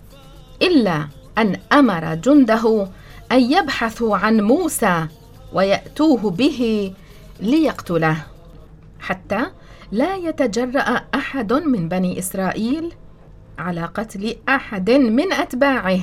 إلا 0.62 1.09
أن 1.38 1.57
أمر 1.73 2.14
جنده 2.14 2.88
أن 3.33 3.41
يبحثوا 3.41 4.17
عن 4.17 4.41
موسى 4.41 5.07
ويأتوه 5.53 6.31
به 6.31 6.93
ليقتله 7.40 8.16
حتى 9.01 9.46
لا 9.92 10.16
يتجرأ 10.16 11.01
أحد 11.14 11.53
من 11.53 11.88
بني 11.88 12.18
إسرائيل 12.18 12.92
على 13.59 13.85
قتل 13.85 14.37
أحد 14.48 14.90
من 14.90 15.33
أتباعه. 15.33 16.01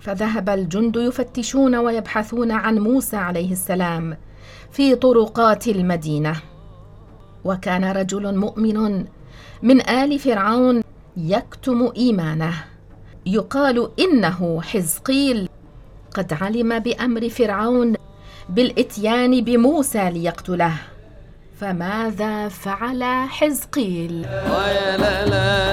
فذهب 0.00 0.48
الجند 0.48 0.96
يفتشون 0.96 1.74
ويبحثون 1.74 2.52
عن 2.52 2.78
موسى 2.78 3.16
عليه 3.16 3.52
السلام 3.52 4.16
في 4.70 4.94
طرقات 4.94 5.68
المدينة. 5.68 6.36
وكان 7.44 7.84
رجل 7.84 8.36
مؤمن 8.36 9.04
من 9.62 9.88
آل 9.88 10.18
فرعون 10.18 10.82
يكتم 11.16 11.92
إيمانه. 11.96 12.54
يقال 13.26 13.90
إنه 14.00 14.62
حزقيل. 14.62 15.48
قد 16.14 16.32
علم 16.32 16.78
بأمر 16.78 17.28
فرعون 17.28 17.94
بالإتيان 18.48 19.40
بموسى 19.40 20.10
ليقتله. 20.10 20.72
فماذا 21.60 22.48
فعل 22.48 23.04
حزقيل؟ 23.28 24.22
لا 24.22 24.96
لا 24.96 25.24
لا 25.24 25.66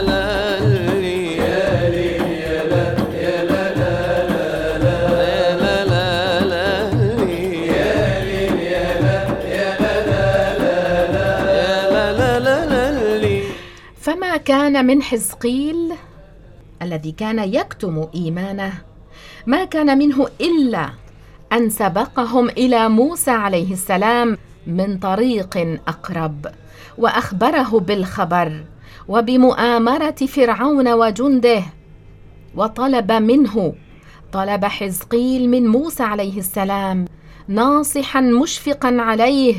فما 14.04 14.38
كان 14.38 14.86
من 14.86 15.02
حزقيل 15.02 15.94
الذي 16.82 17.12
كان 17.12 17.40
يكتم 17.40 18.08
إيمانه؟ 18.16 18.74
ما 19.46 19.66
كان 19.66 19.98
منه 19.98 20.28
إلا 20.42 20.90
أن 21.54 21.70
سبقهم 21.70 22.50
إلى 22.50 22.90
موسى 22.90 23.32
عليه 23.32 23.74
السلام 23.74 24.38
من 24.68 24.98
طريق 24.98 25.58
أقرب 25.88 26.46
وأخبره 26.98 27.80
بالخبر 27.80 28.64
وبمؤامرة 29.08 30.16
فرعون 30.16 30.94
وجنده 30.94 31.64
وطلب 32.56 33.12
منه 33.12 33.74
طلب 34.32 34.66
حزقيل 34.66 35.50
من 35.50 35.68
موسى 35.68 36.04
عليه 36.04 36.40
السلام 36.40 37.06
ناصحا 37.48 38.22
مشفقا 38.22 38.98
عليه 39.00 39.56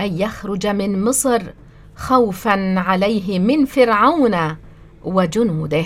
أن 0.00 0.18
يخرج 0.18 0.66
من 0.66 1.04
مصر 1.04 1.42
خوفا 1.96 2.78
عليه 2.78 3.38
من 3.38 3.64
فرعون 3.64 4.56
وجنوده. 5.04 5.84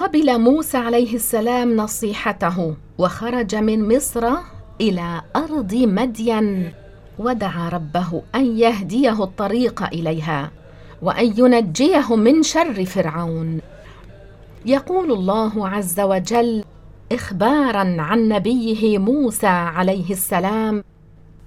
وقبل 0.00 0.38
موسى 0.38 0.76
عليه 0.76 1.14
السلام 1.14 1.76
نصيحته 1.76 2.74
وخرج 2.98 3.54
من 3.54 3.96
مصر 3.96 4.28
إلى 4.80 5.20
أرض 5.36 5.74
مدين 5.74 6.72
ودعا 7.18 7.68
ربه 7.68 8.22
أن 8.34 8.58
يهديه 8.58 9.24
الطريق 9.24 9.82
إليها 9.82 10.50
وأن 11.02 11.34
ينجيه 11.36 12.16
من 12.16 12.42
شر 12.42 12.84
فرعون. 12.84 13.60
يقول 14.66 15.12
الله 15.12 15.68
عز 15.68 16.00
وجل 16.00 16.64
اخبارا 17.12 17.96
عن 17.98 18.28
نبيه 18.28 18.98
موسى 18.98 19.46
عليه 19.46 20.10
السلام 20.10 20.84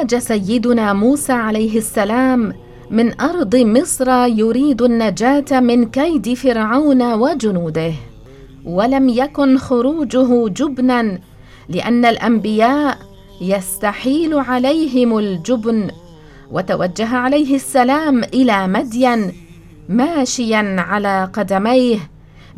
خرج 0.00 0.18
سيدنا 0.18 0.92
موسى 0.92 1.32
عليه 1.32 1.78
السلام. 1.78 2.52
من 2.90 3.20
أرض 3.20 3.56
مصر 3.56 4.26
يريد 4.26 4.82
النجاة 4.82 5.60
من 5.60 5.90
كيد 5.90 6.34
فرعون 6.34 7.12
وجنوده. 7.12 7.92
ولم 8.64 9.08
يكن 9.08 9.58
خروجه 9.58 10.48
جبنا 10.48 11.18
لأن 11.68 12.04
الأنبياء 12.04 12.98
يستحيل 13.40 14.34
عليهم 14.34 15.18
الجبن. 15.18 15.90
وتوجه 16.50 17.16
عليه 17.16 17.54
السلام 17.54 18.24
إلى 18.24 18.66
مدين 18.66 19.32
ماشيا 19.88 20.76
على 20.78 21.30
قدميه 21.32 21.98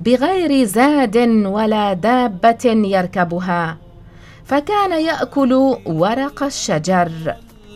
بغير 0.05 0.65
زاد 0.65 1.17
ولا 1.47 1.93
دابة 1.93 2.65
يركبها. 2.65 3.77
فكان 4.53 5.05
يأكل 5.05 5.53
ورق 5.87 6.43
الشجر. 6.43 7.13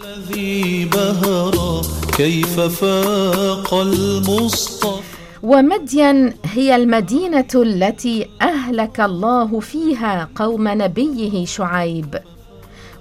الذي 0.05 0.85
بهر 0.85 1.83
كيف 2.17 2.61
فاق 2.61 3.75
المصطفى؟ 3.75 5.17
ومدين 5.43 6.33
هي 6.45 6.77
المدينة 6.77 7.49
التي 7.55 8.27
أهلك 8.43 9.01
الله 9.01 9.61
فيها 9.61 10.29
قوم 10.35 10.69
نبيه 10.69 11.47
شعيب. 11.47 12.19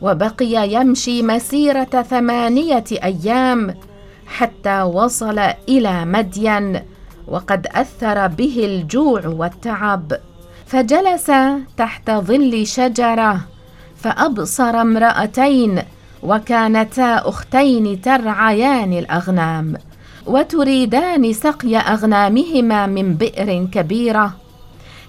وبقي 0.02 0.74
يمشي 0.74 1.22
مسيرة 1.22 2.06
ثمانية 2.10 2.86
أيام 3.04 3.76
حتى 4.28 4.82
وصل 4.82 5.40
إلى 5.70 6.06
مدين 6.06 6.82
وقد 7.28 7.68
أثر 7.68 8.28
به 8.28 8.66
الجوع 8.66 9.28
والتعب. 9.28 10.20
فجلس 10.66 11.32
تحت 11.78 12.12
ظل 12.12 12.68
شجرة 12.68 13.55
فأبصر 14.06 14.82
امرأتين 14.82 15.82
وكانتا 16.24 17.30
أختين 17.30 18.02
ترعيان 18.02 18.94
الأغنام 18.94 19.74
وتريدان 20.26 21.34
سقي 21.34 21.78
أغنامهما 21.78 22.88
من 22.88 23.15
بئر 23.15 23.65
كبيرة. 23.65 24.34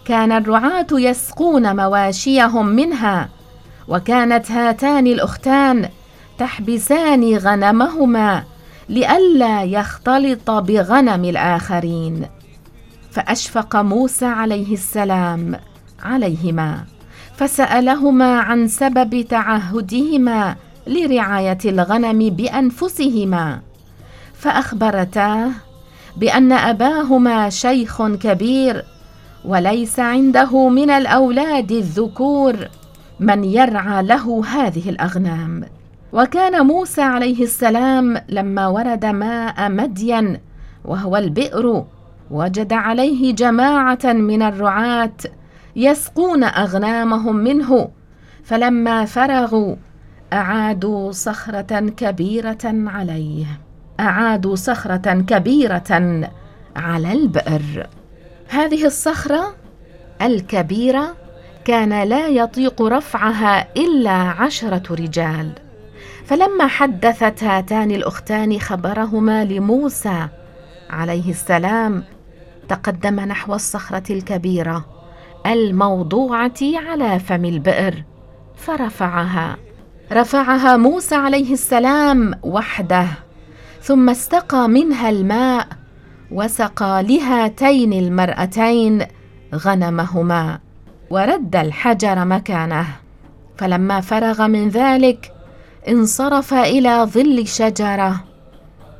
كان 0.04 0.32
الرعاة 0.32 0.86
يسقون 0.92 1.76
مواشيهم 1.76 2.66
منها 2.66 3.28
وكانت 3.88 4.50
هاتان 4.50 5.06
الأختان 5.06 5.88
تحبسان 6.38 7.36
غنمهما 7.36 8.44
لئلا 8.88 9.62
يختلط 9.62 10.50
بغنم 10.50 11.24
الآخرين. 11.24 12.26
فأشفق 13.10 13.76
موسى 13.76 14.26
عليه 14.26 14.72
السلام 14.72 15.60
عليهما. 16.02 16.95
فسألهما 17.36 18.40
عن 18.40 18.68
سبب 18.68 19.22
تعهدهما 19.22 20.56
لرعاية 20.86 21.58
الغنم 21.64 22.30
بأنفسهما. 22.30 23.60
فاخبرتاه 24.34 25.50
بأن 26.16 26.52
أباهما 26.52 27.50
شيخ 27.50 28.06
كبير 28.06 28.84
وليس 29.44 30.00
عنده 30.00 30.68
من 30.68 30.90
الأولاد 30.90 31.72
الذكور 31.72 32.56
من 33.20 33.44
يرعى 33.44 34.02
له 34.02 34.44
هذه 34.46 34.90
الأغنام. 34.90 35.64
وكان 36.12 36.66
موسى 36.66 37.02
عليه 37.02 37.42
السلام 37.42 38.20
لما 38.28 38.66
ورد 38.66 39.04
ماء 39.04 39.70
مدين 39.70 40.38
وهو 40.84 41.16
البئر 41.16 41.84
وجد 42.30 42.72
عليه 42.72 43.34
جماعة 43.34 43.98
من 44.04 44.42
الرعاة 44.42 45.12
يسقون 45.76 46.44
أغنامهم 46.44 47.36
منه. 47.36 47.88
فلما 48.44 49.04
فرغوا 49.04 49.76
أعادوا 50.32 51.12
صخرة 51.12 51.80
كبيرة 51.96 52.58
عليه. 52.64 53.46
أعادوا 54.00 54.56
صخرة 54.56 55.24
كبيرة 55.28 56.30
على 56.76 57.12
البئر. 57.12 57.86
هذه 58.48 58.86
الصخرة 58.86 59.54
الكبيرة 60.22 61.16
كان 61.64 62.02
لا 62.02 62.28
يطيق 62.28 62.82
رفعها 62.82 63.68
إلا 63.76 64.10
عشرة 64.10 64.94
رجال. 64.94 65.52
فلما 66.24 66.66
حدثت 66.66 67.44
هاتان 67.44 67.90
الأختان 67.90 68.58
خبرهما 68.58 69.44
لموسى 69.44 70.28
عليه 70.90 71.30
السلام 71.30 72.04
تقدم 72.68 73.20
نحو 73.20 73.54
الصخرة 73.54 74.12
الكبيرة. 74.12 74.95
الموضوعة 75.52 76.54
على 76.62 77.18
فم 77.18 77.44
البئر. 77.44 78.02
فرفعها. 78.56 79.56
رفعها 80.12 80.76
موسى 80.76 81.14
عليه 81.14 81.52
السلام 81.52 82.34
وحده. 82.42 83.06
ثم 83.82 84.10
استقى 84.10 84.68
منها 84.68 85.10
الماء. 85.10 85.66
وسقى 86.30 87.02
لهاتين 87.02 87.92
المرأتين 87.92 89.06
غنمهما. 89.54 90.58
ورد 91.10 91.56
الحجر 91.56 92.24
مكانه. 92.24 92.86
فلما 93.58 94.00
فرغ 94.00 94.46
من 94.46 94.68
ذلك 94.68 95.32
انصرف 95.88 96.54
إلى 96.54 97.04
ظل 97.04 97.46
شجرة. 97.46 98.24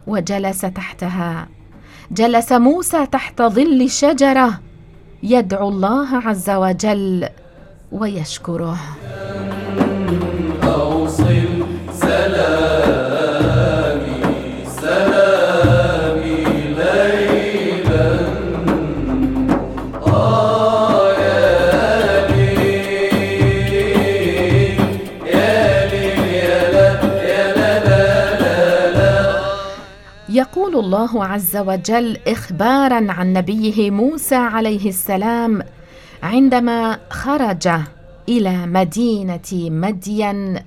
وجلس 0.07 0.61
تحتها. 0.61 1.49
جلس 2.11 2.53
موسى 2.53 3.07
تحت 3.07 3.43
ظل 3.43 3.83
الشجره 3.83 4.61
يدعو 5.29 5.69
الله 5.69 6.17
عز 6.17 6.51
وجل 6.51 7.29
ويشكره. 7.93 8.79
يقول 30.77 30.85
الله 30.85 31.25
عز 31.25 31.57
وجل 31.57 32.17
اخبارا 32.27 33.13
عن 33.13 33.33
نبيه 33.33 33.91
موسى 33.91 34.35
عليه 34.35 34.89
السلام 34.89 35.63
عندما 36.23 36.99
خرج 37.11 37.69
إلى 38.29 38.67
مدينة 38.67 39.53
مدين. 39.53 40.59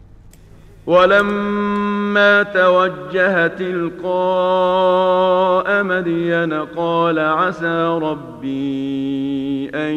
ولما 0.87 2.43
توجه 2.43 3.47
تلقاء 3.47 4.13
مدين 5.83 6.53
قال 6.53 7.19
عسى 7.19 7.99
ربي 8.01 9.69
أن 9.75 9.93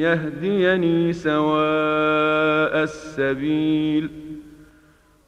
يهديني 0.00 1.12
سواء 1.12 2.82
السبيل. 2.82 4.25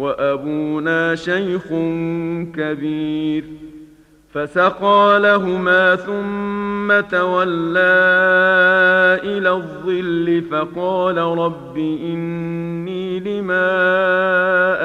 وأبونا 0.00 1.14
شيخ 1.14 1.66
كبير. 2.56 3.44
فسقى 4.34 5.20
لهما 5.22 5.96
ثم 5.96 7.00
تولى 7.08 7.80
إلى 9.24 9.50
الظل 9.50 10.44
فقال 10.50 11.16
رب 11.18 11.78
إني 11.78 13.20
لما 13.20 13.68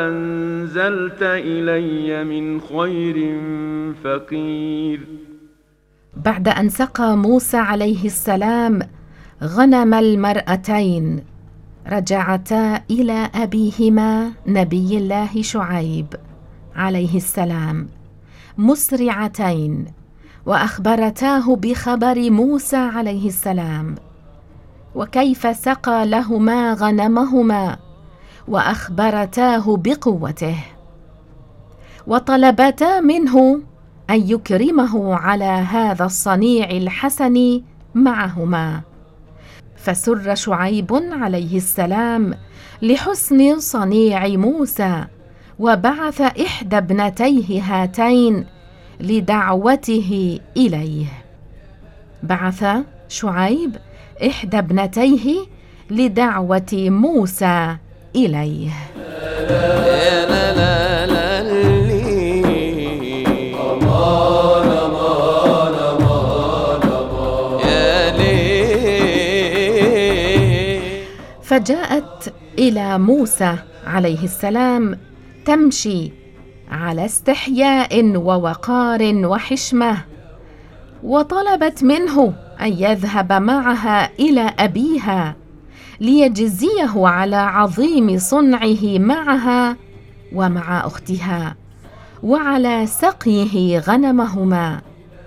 أنزلت 0.07 1.21
إلي 1.21 2.23
من 2.23 2.61
خير 2.61 3.39
فقير. 4.03 4.99
بعد 6.25 6.47
أن 6.47 6.69
سقى 6.69 7.17
موسى 7.17 7.57
عليه 7.57 8.05
السلام 8.05 8.79
غنم 9.43 9.93
المرأتين. 9.93 11.34
رجعتا 11.87 12.81
إلى 12.91 13.29
أبيهما 13.35 14.31
نبي 14.47 14.97
الله 14.97 15.41
شعيب 15.41 16.07
عليه 16.75 17.17
السلام. 17.17 17.87
مسرعتين 18.57 19.85
وأخبرتاه 20.45 21.55
بخبر 21.55 22.31
موسى 22.31 22.75
عليه 22.75 23.27
السلام. 23.27 23.95
وكيف 24.95 25.57
سقى 25.57 26.05
لهما 26.05 26.73
غنمهما 26.73 27.77
وأخبرتاه 28.47 29.77
بقوته. 29.77 30.57
وطلبتا 32.07 32.99
منه 32.99 33.61
أن 34.09 34.29
يكرمه 34.29 35.15
على 35.15 35.45
هذا 35.45 36.05
الصنيع 36.05 36.69
الحسن 36.69 37.61
معهما. 37.95 38.81
فسر 39.85 40.35
شعيب 40.35 41.03
عليه 41.11 41.57
السلام 41.57 42.33
لحسن 42.81 43.59
صنيع 43.59 44.27
موسى 44.27 45.03
وبعث 45.59 46.21
إحدى 46.21 46.77
ابنتيه 46.77 47.61
هاتين 47.61 48.45
لدعوته 48.99 50.39
إليه. 50.57 51.05
بعث 52.23 52.65
شعيب 53.09 53.75
إحدى 54.27 54.59
ابنتيه 54.59 55.35
لدعوة 55.89 56.73
موسى 56.73 57.77
إليه. 58.15 58.71
فجاءت 71.65 72.33
إلى 72.59 72.97
موسى 72.97 73.55
عليه 73.87 74.23
السلام 74.23 74.97
تمشي 75.45 76.11
على 76.71 77.05
استحياء 77.05 78.17
ووقار 78.17 79.25
وحشمة 79.25 79.97
وطلبت 81.03 81.83
منه 81.83 82.33
أن 82.61 82.73
يذهب 82.73 83.33
معها 83.33 84.09
إلى 84.19 84.53
أبيها 84.59 85.35
ليجزيه 85.99 87.07
على 87.07 87.35
عظيم 87.35 88.17
صنعه 88.17 88.97
معها 88.99 89.75
ومع 90.33 90.85
أختها 90.87 91.55
وعلى 92.23 92.85
سقيه 92.87 93.79
غنمهما. 93.79 94.81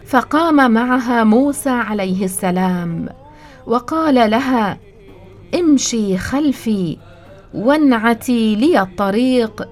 فقام 0.07 0.71
معها 0.71 1.25
موسى 1.25 1.71
عليه 1.71 2.25
السلام 2.25 3.09
وقال 3.67 4.31
لها 4.31 4.79
امشي 5.55 6.19
خلفي 6.19 6.97
وانعتي 7.55 8.57
لي 8.57 8.81
الطريق 8.81 9.69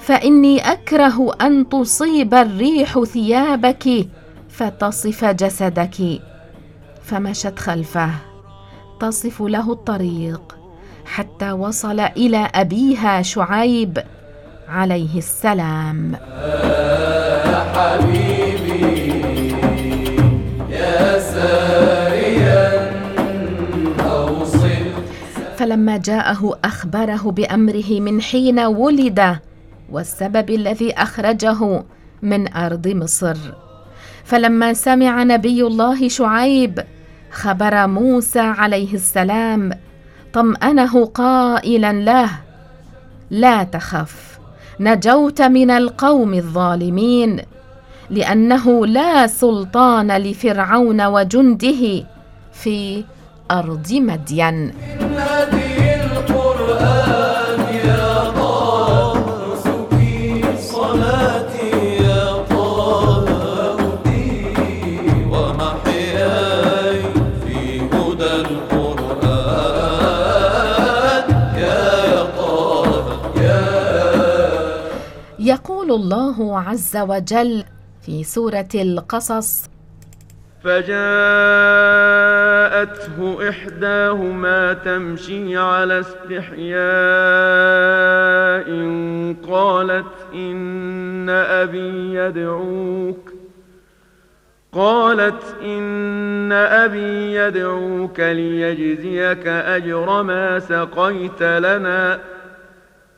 فإني 0.00 0.72
أكره 0.72 1.34
أن 1.40 1.68
تصيب 1.68 2.34
الريح 2.34 3.04
ثيابك 3.04 4.08
فتصف 4.48 5.24
جسدك. 5.24 6.20
فمشت 7.02 7.58
خلفه 7.58 8.10
تصف 9.00 9.42
له 9.42 9.72
الطريق 9.72 10.56
حتى 11.04 11.52
وصل 11.52 12.00
إلى 12.00 12.50
أبيها 12.54 13.22
شعيب 13.22 13.98
عليه 14.68 15.18
السلام. 15.18 16.16
فلما 25.62 25.96
جاءه 25.96 26.58
أخبره 26.64 27.30
بأمره 27.30 28.00
من 28.00 28.22
حين 28.22 28.60
ولد 28.60 29.38
والسبب 29.92 30.50
الذي 30.50 30.92
أخرجه 30.92 31.82
من 32.22 32.52
أرض 32.52 32.88
مصر. 32.88 33.36
فلما 34.24 34.72
سمع 34.72 35.22
نبي 35.22 35.62
الله 35.62 36.08
شعيب 36.08 36.84
خبر 37.30 37.86
موسى 37.86 38.40
عليه 38.40 38.94
السلام 38.94 39.70
طمأنه 40.32 41.04
قائلا 41.04 41.92
له 41.92 42.30
لا 43.30 43.62
تخف 43.62 44.38
نجوت 44.80 45.42
من 45.42 45.70
القوم 45.70 46.34
الظالمين 46.34 47.40
لأنه 48.10 48.86
لا 48.86 49.26
سلطان 49.26 50.16
لفرعون 50.16 51.06
وجنده 51.06 52.04
في 52.52 53.04
ارض 53.52 53.92
مدين 53.92 54.72
صلاتي 60.60 61.70
يا 62.04 62.42
طه 62.50 63.28
هدي 63.28 64.54
ومحياي 65.32 67.02
في 67.44 67.80
هدى 67.80 68.32
القرآن 68.46 69.66
يا 71.56 72.22
طه 72.36 72.82
يقول 75.38 75.90
الله 75.92 76.60
عز 76.60 76.96
وجل 76.96 77.64
في 78.02 78.24
سورة 78.24 78.68
القصص 78.74 79.62
فجاءته 80.64 80.98
إحداهما 83.48 84.72
تمشي 84.72 85.56
على 85.56 86.00
استحياء 86.00 86.72
قالت 89.48 90.14
إن 90.34 91.30
أبي 91.30 92.14
يدعوك 92.14 93.32
قالت 94.72 95.56
إن 95.62 96.52
أبي 96.52 97.34
يدعوك 97.34 98.20
ليجزيك 98.20 99.46
أجر 99.46 100.22
ما 100.22 100.58
سقيت 100.58 101.42
لنا 101.42 102.18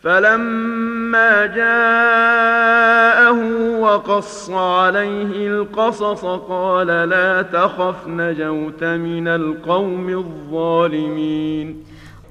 فلما 0.04 1.46
جاءه 1.46 3.38
وقص 3.80 4.50
عليه 4.50 5.48
القصص 5.48 6.24
قال 6.24 6.86
لا 6.86 7.42
تخف 7.42 8.06
نجوت 8.06 8.84
من 8.84 9.28
القوم 9.28 10.08
الظالمين. 10.08 11.84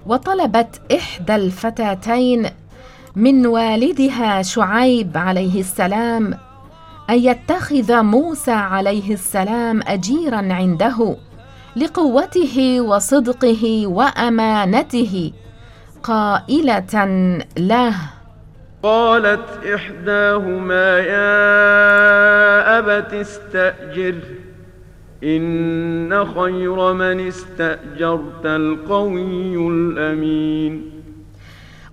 وطلبت 0.08 0.82
إحدى 0.96 1.36
الفتاتين 1.36 2.46
من 3.16 3.46
والدها 3.46 4.42
شعيب 4.42 5.18
عليه 5.18 5.60
السلام 5.60 6.34
أن 7.10 7.20
يتخذ 7.20 8.02
موسى 8.02 8.52
عليه 8.52 9.14
السلام 9.14 9.82
اجيرا 9.88 10.54
عنده 10.54 11.16
لقوته 11.76 12.82
وصدقه 12.82 13.88
وأمانته. 13.88 15.32
قائلة 16.04 16.96
له. 17.58 17.96
قالت 18.84 19.66
إحداهما 19.76 21.00
يا 21.00 22.80
أبت 22.80 23.14
استأجر 23.14 24.16
إن 25.24 26.26
خير 26.26 26.94
من 26.94 27.28
استأجرت 27.28 28.46
القوي 28.46 29.56
الأمين. 29.56 30.92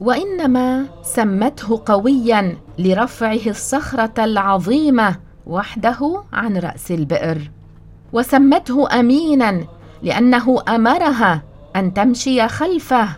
وإنما 0.01 0.87
سمته 1.03 1.83
قويا 1.87 2.57
لرفعه 2.79 3.47
الصخرة 3.47 4.25
العظيمة 4.25 5.17
وحده 5.47 6.23
عن 6.33 6.57
رأس 6.57 6.91
البئر. 6.91 7.39
وسمته 8.13 9.01
امينا 9.01 9.65
لأنه 10.03 10.63
أمرها 10.69 11.43
أن 11.77 11.95
تمشي 11.95 12.49
خلفه. 12.49 13.09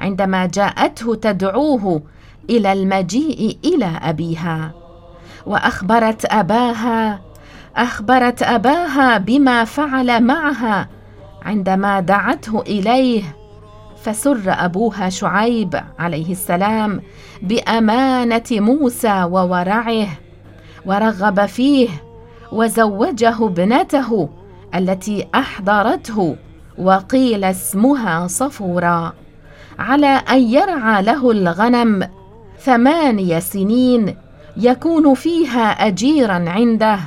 عندما 0.00 0.46
جاءته 0.46 1.14
تدعوه 1.14 2.02
إلى 2.50 2.72
المجيء 2.72 3.58
إلى 3.64 3.98
أبيها 4.02 4.72
وأخبرت 5.46 6.24
أباها 6.24 7.20
أخبرت 7.76 8.42
أباها 8.42 9.18
بما 9.18 9.64
فعل 9.64 10.24
معها 10.24 10.88
عندما 11.42 12.00
دعته 12.00 12.60
إليه 12.60 13.22
فسر 14.02 14.42
أبوها 14.46 15.08
شعيب 15.08 15.80
عليه 15.98 16.32
السلام 16.32 17.02
بأمانة 17.42 18.42
موسى 18.50 19.22
وورعه 19.22 20.08
ورغب 20.86 21.46
فيه 21.46 21.88
وزوجه 22.52 23.46
ابنته 23.46 24.28
التي 24.74 25.28
أحضرته 25.34 26.36
وقيل 26.78 27.44
اسمها 27.44 28.26
صفورا. 28.26 29.12
على 29.78 30.06
أن 30.06 30.40
يرعى 30.42 31.02
له 31.02 31.30
الغنم 31.30 32.08
ثماني 32.60 33.40
سنين 33.40 34.16
يكون 34.56 35.14
فيها 35.14 35.86
اجيرا 35.86 36.44
عنده 36.48 36.98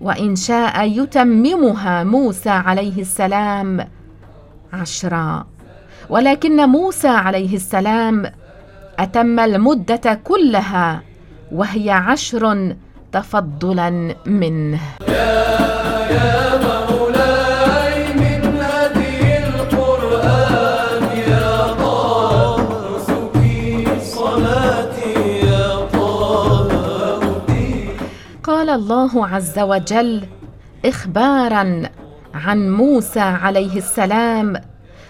وإن 0.00 0.36
شاء 0.36 0.88
يتممها 0.88 2.04
موسى 2.04 2.50
عليه 2.50 3.00
السلام 3.00 3.88
عشرا. 4.72 5.46
ولكن 6.10 6.68
موسى 6.68 7.08
عليه 7.08 7.56
السلام 7.56 8.32
أتم 8.98 9.40
المدة 9.40 10.20
كلها 10.24 11.02
وهي 11.52 11.90
عشر 11.90 12.74
تفضلا 13.12 14.14
منه. 14.26 14.80
يا 15.08 15.40
مولاي 15.84 16.49
قال 28.70 28.80
الله 28.80 29.26
عز 29.26 29.58
وجل 29.58 30.20
اخبارا 30.84 31.82
عن 32.34 32.70
موسى 32.70 33.20
عليه 33.20 33.76
السلام 33.76 34.56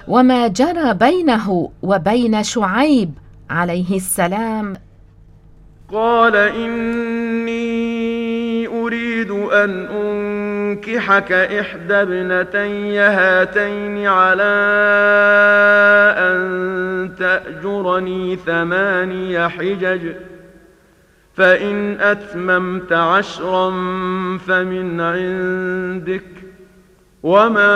وما 0.08 0.48
جرى 0.48 0.94
بينه 0.94 1.70
وبين 1.82 2.42
شعيب 2.42 3.10
عليه 3.50 3.96
السلام. 3.96 4.74
قال 5.92 6.36
إني 6.36 7.48
أريد 8.66 9.30
أن 9.30 9.86
أنكحك 9.86 11.32
إحدى 11.32 11.94
ابنتي 11.94 12.98
هاتين 12.98 14.06
على 14.06 14.54
أن 16.18 17.12
تأجرني 17.18 18.36
ثماني 18.36 19.48
حجج. 19.48 20.29
فإن 21.40 22.00
أتممت 22.00 22.92
عشرا 22.92 23.70
فمن 24.38 25.00
عندك 25.00 26.22
وما 27.22 27.74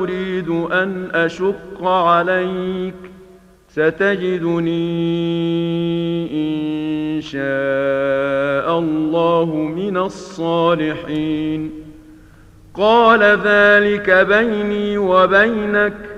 أريد 0.00 0.48
أن 0.48 1.08
أشق 1.14 1.84
عليك 1.84 2.94
ستجدني 3.68 4.74
إن 6.32 7.20
شاء 7.20 8.78
الله 8.78 9.54
من 9.76 9.96
الصالحين. 9.96 11.70
قال 12.74 13.22
ذلك 13.22 14.10
بيني 14.10 14.98
وبينك 14.98 16.13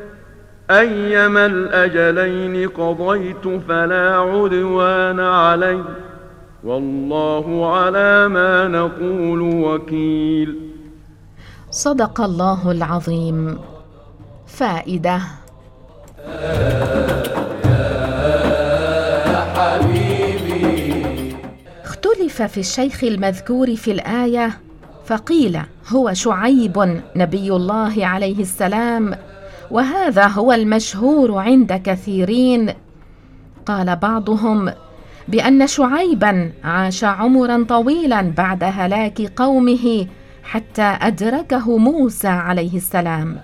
أيما 0.71 1.47
الأجلين 1.47 2.69
قضيت 2.69 3.49
فلا 3.69 4.17
عدوان 4.17 5.21
علي. 5.21 5.85
والله 6.65 7.77
على 7.77 8.29
ما 8.29 8.69
نقول 8.69 9.41
وكيل. 9.41 10.57
صدق 11.71 12.21
الله 12.21 12.71
العظيم. 12.71 13.59
فائدة. 14.47 15.21
اختلف 21.85 22.43
في 22.43 22.61
الشيخ 22.61 23.05
المذكور 23.05 23.77
في 23.77 23.91
الآية 23.91 24.59
فقيل 25.07 25.61
هو 25.89 26.13
شعيب 26.13 27.03
نبي 27.17 27.53
الله 27.53 28.07
عليه 28.07 28.41
السلام 28.41 29.15
وهذا 29.71 30.27
هو 30.27 30.53
المشهور 30.53 31.39
عند 31.39 31.73
كثيرين. 31.73 32.75
قال 33.67 33.97
بعضهم 33.97 34.73
بأن 35.29 35.67
شعيبا 35.67 36.53
عاش 36.65 37.05
عمرا 37.05 37.67
طويلا 37.69 38.33
بعد 38.37 38.65
هلاك 38.65 39.23
قومه 39.37 40.07
حتى 40.43 40.83
أدركه 40.83 41.79
موسى 41.79 42.29
عليه 42.29 42.77
السلام 42.77 43.39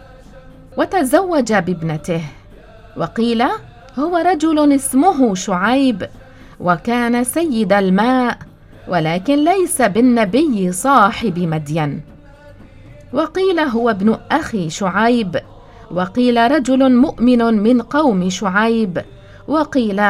وتزوج 0.77 1.53
بابنته. 1.53 2.23
وقيل 2.97 3.43
هو 3.99 4.17
رجل 4.17 4.73
اسمه 4.73 5.35
شعيب 5.35 6.09
وكان 6.61 7.25
سيد 7.25 7.73
الماء 7.73 8.39
ولكن 8.89 9.45
ليس 9.45 9.83
بالنبي 9.83 10.73
صاحب 10.73 11.39
مدين. 11.39 12.01
وقيل 13.13 13.61
هو 13.61 13.91
ابن 13.91 14.19
أخي 14.31 14.71
شعيب 14.71 15.41
وقيل 15.93 16.51
رجل 16.51 16.97
مؤمن 16.97 17.63
من 17.63 17.83
قوم 17.83 18.31
شعيب 18.31 19.03
وقيل 19.49 20.03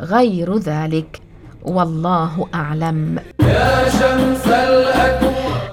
غير 0.00 0.58
ذلك. 0.58 1.20
والله 1.62 2.46
أعلم. 2.54 3.18
يا 3.40 3.88
شمس 3.88 4.48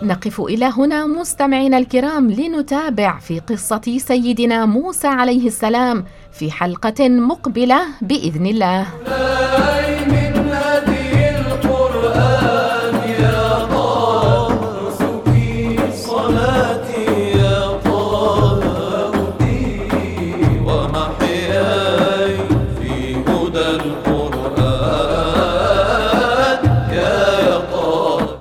نقف 0.03 0.41
إلى 0.41 0.65
هنا 0.65 1.05
مستمعينا 1.05 1.77
الكرام 1.77 2.31
لنتابع 2.31 3.19
في 3.19 3.39
قصة 3.39 3.97
سيدنا 3.97 4.65
موسى 4.65 5.07
عليه 5.07 5.47
السلام 5.47 6.05
في 6.31 6.51
حلقة 6.51 7.09
مقبلة 7.09 7.79
بإذن 8.01 8.45
الله. 8.45 8.85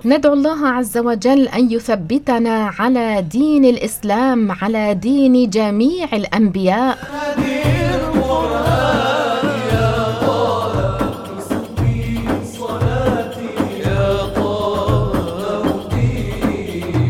ندعو 0.07 0.33
الله 0.33 0.69
عز 0.69 0.99
وجل 0.99 1.49
أن 1.49 1.71
يثبتنا 1.71 2.71
على 2.79 3.23
دين 3.23 3.65
الإسلام 3.65 4.53
على 4.53 4.95
دين 4.95 5.51
جميع 5.51 6.09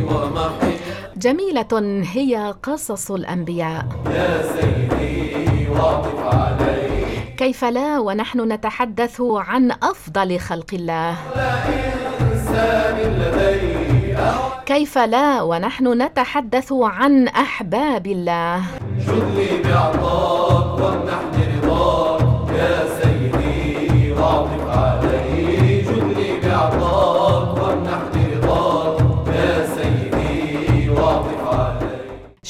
ومحياي 0.09 0.79
جميلة 1.17 2.05
هي 2.13 2.55
قصص 2.63 3.11
الأنبياء. 3.11 3.87
يا 4.07 4.43
سيدي 4.43 5.69
علي 6.19 7.05
كيف 7.37 7.65
لا 7.65 7.99
ونحن 7.99 8.53
نتحدث 8.53 9.21
عن 9.21 9.73
أفضل 9.83 10.39
خلق 10.39 10.71
الله؟ 10.73 11.17
كيف 14.67 14.99
لا 14.99 15.43
ونحن 15.43 16.03
نتحدث 16.03 16.73
عن 16.73 17.29
أحباب 17.29 18.07
الله. 18.07 18.63
بعطاك 19.65 20.79
يا 22.59 22.87
سيدي 22.87 23.04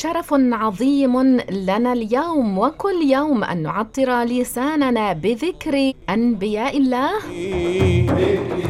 شرف 0.05 0.35
عظيم 0.53 1.41
لنا 1.51 1.93
اليوم 1.93 2.59
وكل 2.59 2.99
يوم 3.03 3.45
أن 3.45 3.63
نعطر 3.63 4.23
لساننا 4.23 5.13
بذكر 5.13 5.93
أنبياء 6.11 6.77
الله 6.77 7.11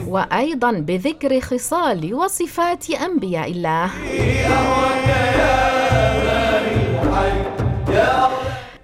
وأيضا 0.09 0.73
بذكر 0.73 1.41
خصال 1.41 2.15
وصفات 2.15 2.91
أنبياء 2.91 3.51
الله. 3.51 3.91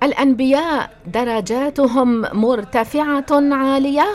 الأنبياء 0.03 0.91
درجاتهم 1.07 2.25
مرتفعة 2.33 3.31
عالية. 3.31 4.07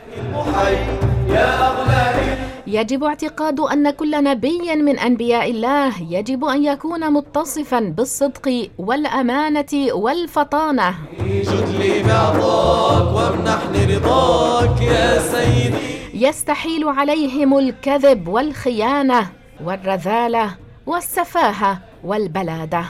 يجب 2.68 3.04
اعتقاد 3.04 3.60
أن 3.60 3.90
كل 3.90 4.24
نبي 4.24 4.76
من 4.76 5.00
أنبياء 5.00 5.52
الله 5.52 5.94
يجب 6.10 6.46
أن 6.46 6.66
يكون 6.66 7.14
متصفا 7.14 7.80
بالصدق 7.80 8.70
والأمانة 8.78 9.74
والفطانة. 9.94 10.96
جد 11.20 11.70
لي 11.80 12.04
بعطاك 12.04 13.16
وامنحني 13.16 13.96
رضاك 13.96 14.82
يا 14.82 15.20
سيدي. 15.20 15.78
يستحيل 16.14 16.88
عليهم 16.88 17.58
الكذب 17.58 18.28
والخيانة 18.28 19.28
والرذالة 19.64 20.56
والسفاهة 20.86 21.80
والبلادة. 22.04 22.84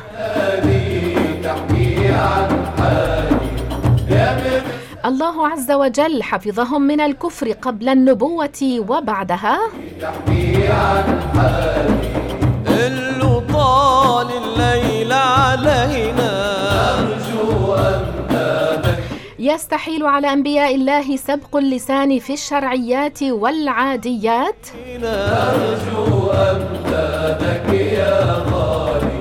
الله 5.05 5.47
عز 5.47 5.71
وجل 5.71 6.23
حفظهم 6.23 6.81
من 6.81 7.01
الكفر 7.01 7.51
قبل 7.51 7.89
النبوة 7.89 8.59
وبعدها. 8.89 9.59
اللي 12.67 13.41
طال 13.53 14.27
الليل 14.43 15.13
علينا. 15.13 16.55
يستحيل 19.39 20.05
على 20.05 20.33
أنبياء 20.33 20.75
الله 20.75 21.17
سبق 21.17 21.55
اللسان 21.55 22.19
في 22.19 22.33
الشرعيات 22.33 23.23
والعاديات. 23.23 24.67
نرجو 24.87 26.29
أمدادك 26.31 27.69
يا 27.73 28.43
غالي 28.51 29.14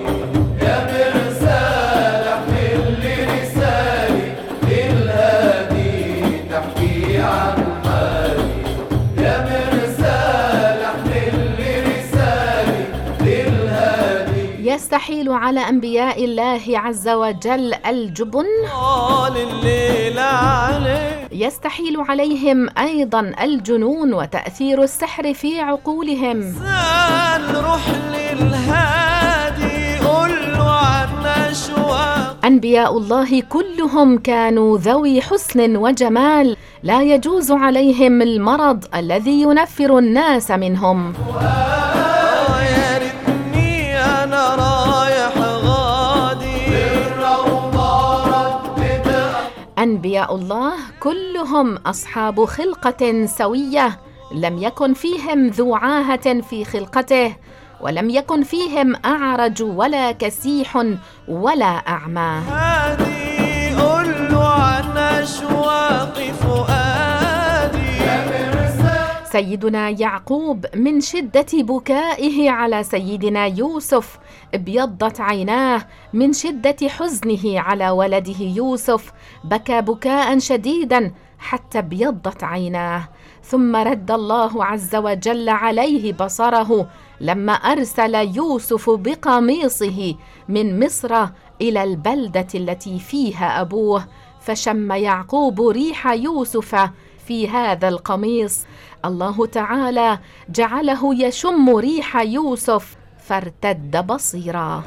يستحيل 14.94 15.32
على 15.32 15.60
أنبياء 15.60 16.24
الله 16.24 16.62
عز 16.68 17.08
وجل 17.08 17.74
الجبن. 17.86 18.44
يستحيل 21.32 22.00
عليهم 22.00 22.68
أيضا 22.78 23.32
الجنون 23.42 24.14
وتأثير 24.14 24.82
السحر 24.82 25.34
في 25.34 25.60
عقولهم. 25.60 26.54
للهادي 28.12 29.98
عنا 30.06 31.54
أنبياء 32.44 32.98
الله 32.98 33.40
كلهم 33.40 34.18
كانوا 34.18 34.78
ذوي 34.78 35.20
حسن 35.20 35.76
وجمال. 35.76 36.56
لا 36.82 37.02
يجوز 37.02 37.50
عليهم 37.50 38.22
المرض 38.22 38.84
الذي 38.94 39.42
ينفر 39.42 39.98
الناس 39.98 40.50
منهم. 40.50 41.12
أنبياء 49.84 50.34
الله 50.34 50.72
كلهم 51.00 51.76
أصحاب 51.76 52.44
خلقة 52.44 53.26
سوية 53.26 53.98
لم 54.34 54.58
يكن 54.58 54.94
فيهم 54.94 55.46
ذو 55.46 55.74
عاهة 55.74 56.40
في 56.40 56.64
خلقته 56.64 57.36
ولم 57.80 58.10
يكن 58.10 58.42
فيهم 58.42 58.96
أعرج 59.04 59.62
ولا 59.62 60.12
كسيح 60.12 60.84
ولا 61.28 61.74
أعمى. 61.88 62.42
عن 64.34 64.96
اشواق 64.96 66.18
فؤادي 66.42 66.84
سيدنا 69.32 69.88
يعقوب 69.88 70.66
من 70.74 71.00
شدة 71.00 71.46
بكائه 71.52 72.50
على 72.50 72.82
سيدنا 72.82 73.46
يوسف 73.46 74.18
ابيضت 74.54 75.20
عيناه 75.20 75.86
من 76.12 76.32
شدة 76.32 76.76
حزنه 76.88 77.60
على 77.60 77.90
ولده 77.90 78.40
يوسف 78.40 79.12
بكى 79.44 79.80
بكاء 79.82 80.38
شديدا 80.38 81.12
حتى 81.38 81.78
ابيضت 81.78 82.44
عيناه. 82.44 83.08
ثم 83.42 83.76
رد 83.76 84.10
الله 84.10 84.64
عز 84.64 84.96
وجل 84.96 85.48
عليه 85.48 86.12
بصره 86.12 86.88
لما 87.20 87.52
أرسل 87.52 88.14
يوسف 88.14 88.90
بقميصه 88.90 90.14
من 90.48 90.84
مصر 90.84 91.26
إلى 91.60 91.82
البلدة 91.82 92.46
التي 92.54 92.98
فيها 92.98 93.60
أبوه 93.60 94.04
فشم 94.40 94.92
يعقوب 94.92 95.60
ريح 95.60 96.06
يوسف 96.06 96.90
في 97.26 97.48
هذا 97.48 97.88
القميص. 97.88 98.66
الله 99.04 99.46
تعالى 99.46 100.18
جعله 100.48 101.24
يشم 101.24 101.76
ريح 101.76 102.16
يوسف 102.16 102.96
فارتد 103.28 104.06
بصيرا. 104.06 104.82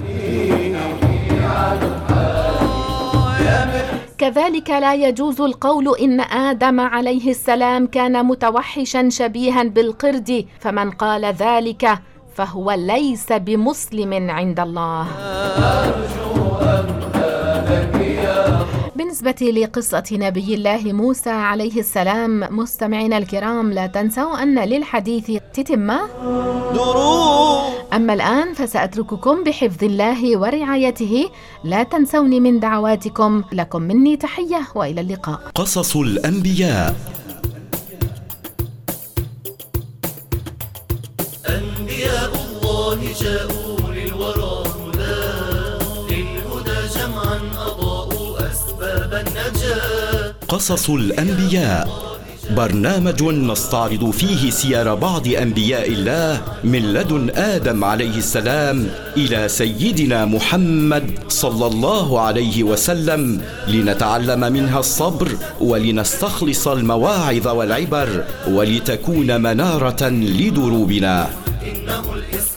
كذلك 4.18 4.70
لا 4.70 4.94
يجوز 4.94 5.42
القول 5.42 5.96
إن 6.02 6.20
آدم 6.22 6.80
عليه 6.80 7.30
السلام 7.30 7.88
كان 7.88 8.26
متوحشا 8.26 9.10
شبيها 9.10 9.64
بالقرد 9.64 10.46
فمن 10.60 10.92
قال 10.92 11.26
ذلك 11.26 12.00
فهو 12.36 12.72
ليس 12.72 13.32
بمسلم 13.32 14.30
عند 14.30 14.60
الله. 14.60 15.06
بالنسبة 19.18 19.52
لقصة 19.52 20.04
نبي 20.12 20.54
الله 20.54 20.94
موسى 20.94 21.30
عليه 21.30 21.80
السلام 21.80 22.58
مستمعينا 22.58 23.18
الكرام 23.18 23.74
لا 23.74 23.88
تنسوا 23.88 24.44
أن 24.44 24.60
للحديث 24.60 25.32
تتمة 25.54 26.00
دروب 26.74 27.74
أما 27.94 28.14
الآن 28.14 28.54
فسأترككم 28.54 29.44
بحفظ 29.44 29.84
الله 29.84 30.38
ورعايته. 30.38 31.30
لا 31.64 31.84
تنسوني 31.84 32.40
من 32.40 32.60
دعواتكم. 32.60 33.44
لكم 33.52 33.82
مني 33.82 34.18
تحية 34.18 34.68
وإلى 34.76 35.02
اللقاء. 35.02 35.40
قصص 35.56 35.96
الأنبياء. 35.96 36.96
أنبياء 41.50 42.32
الله 42.36 43.00
جاءوا 43.22 43.67
قصص 50.48 50.90
الأنبياء. 50.90 52.08
برنامج 52.52 53.24
نستعرض 53.24 54.10
فيه 54.12 54.50
سير 54.50 54.96
بعض 54.96 55.28
أنبياء 55.28 55.88
الله 55.92 56.42
من 56.64 56.94
لدن 56.94 57.30
آدم 57.36 57.84
عليه 57.84 58.18
السلام 58.18 58.88
إلى 59.18 59.48
سيدنا 59.50 60.26
محمد 60.26 61.04
صلى 61.28 61.66
الله 61.68 62.20
عليه 62.20 62.64
وسلم 62.64 63.42
لنتعلم 63.68 64.40
منها 64.40 64.80
الصبر 64.80 65.28
ولنستخلص 65.60 66.68
المواعظ 66.68 67.48
والعبر 67.48 68.24
ولتكون 68.48 69.42
منارة 69.42 70.04
لدروبنا. 70.10 71.30
إنه 71.64 72.04
الإسلام 72.14 72.57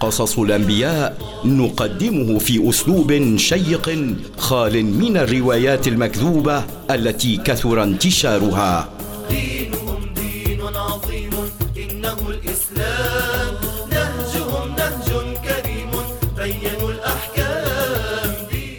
قصص 0.00 0.38
الأنبياء 0.38 1.18
نقدمه 1.44 2.38
في 2.38 2.68
أسلوب 2.70 3.36
شيق 3.36 4.14
خال 4.38 4.84
من 4.84 5.16
الروايات 5.16 5.88
المكذوبة 5.88 6.64
التي 6.90 7.36
كثر 7.36 7.82
انتشارها. 7.82 8.88
دينهم 9.30 10.14
دين 10.14 10.60
عظيم 10.60 11.30
إنه 11.76 12.16
الإسلام. 12.28 13.54
نهجهم 13.90 14.68
نهج 14.76 15.08
كريم 15.44 15.90
بينوا 16.36 16.90
الأحكام. 16.90 18.34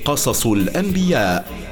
قصص 0.05 0.47
الأنبياء 0.47 1.64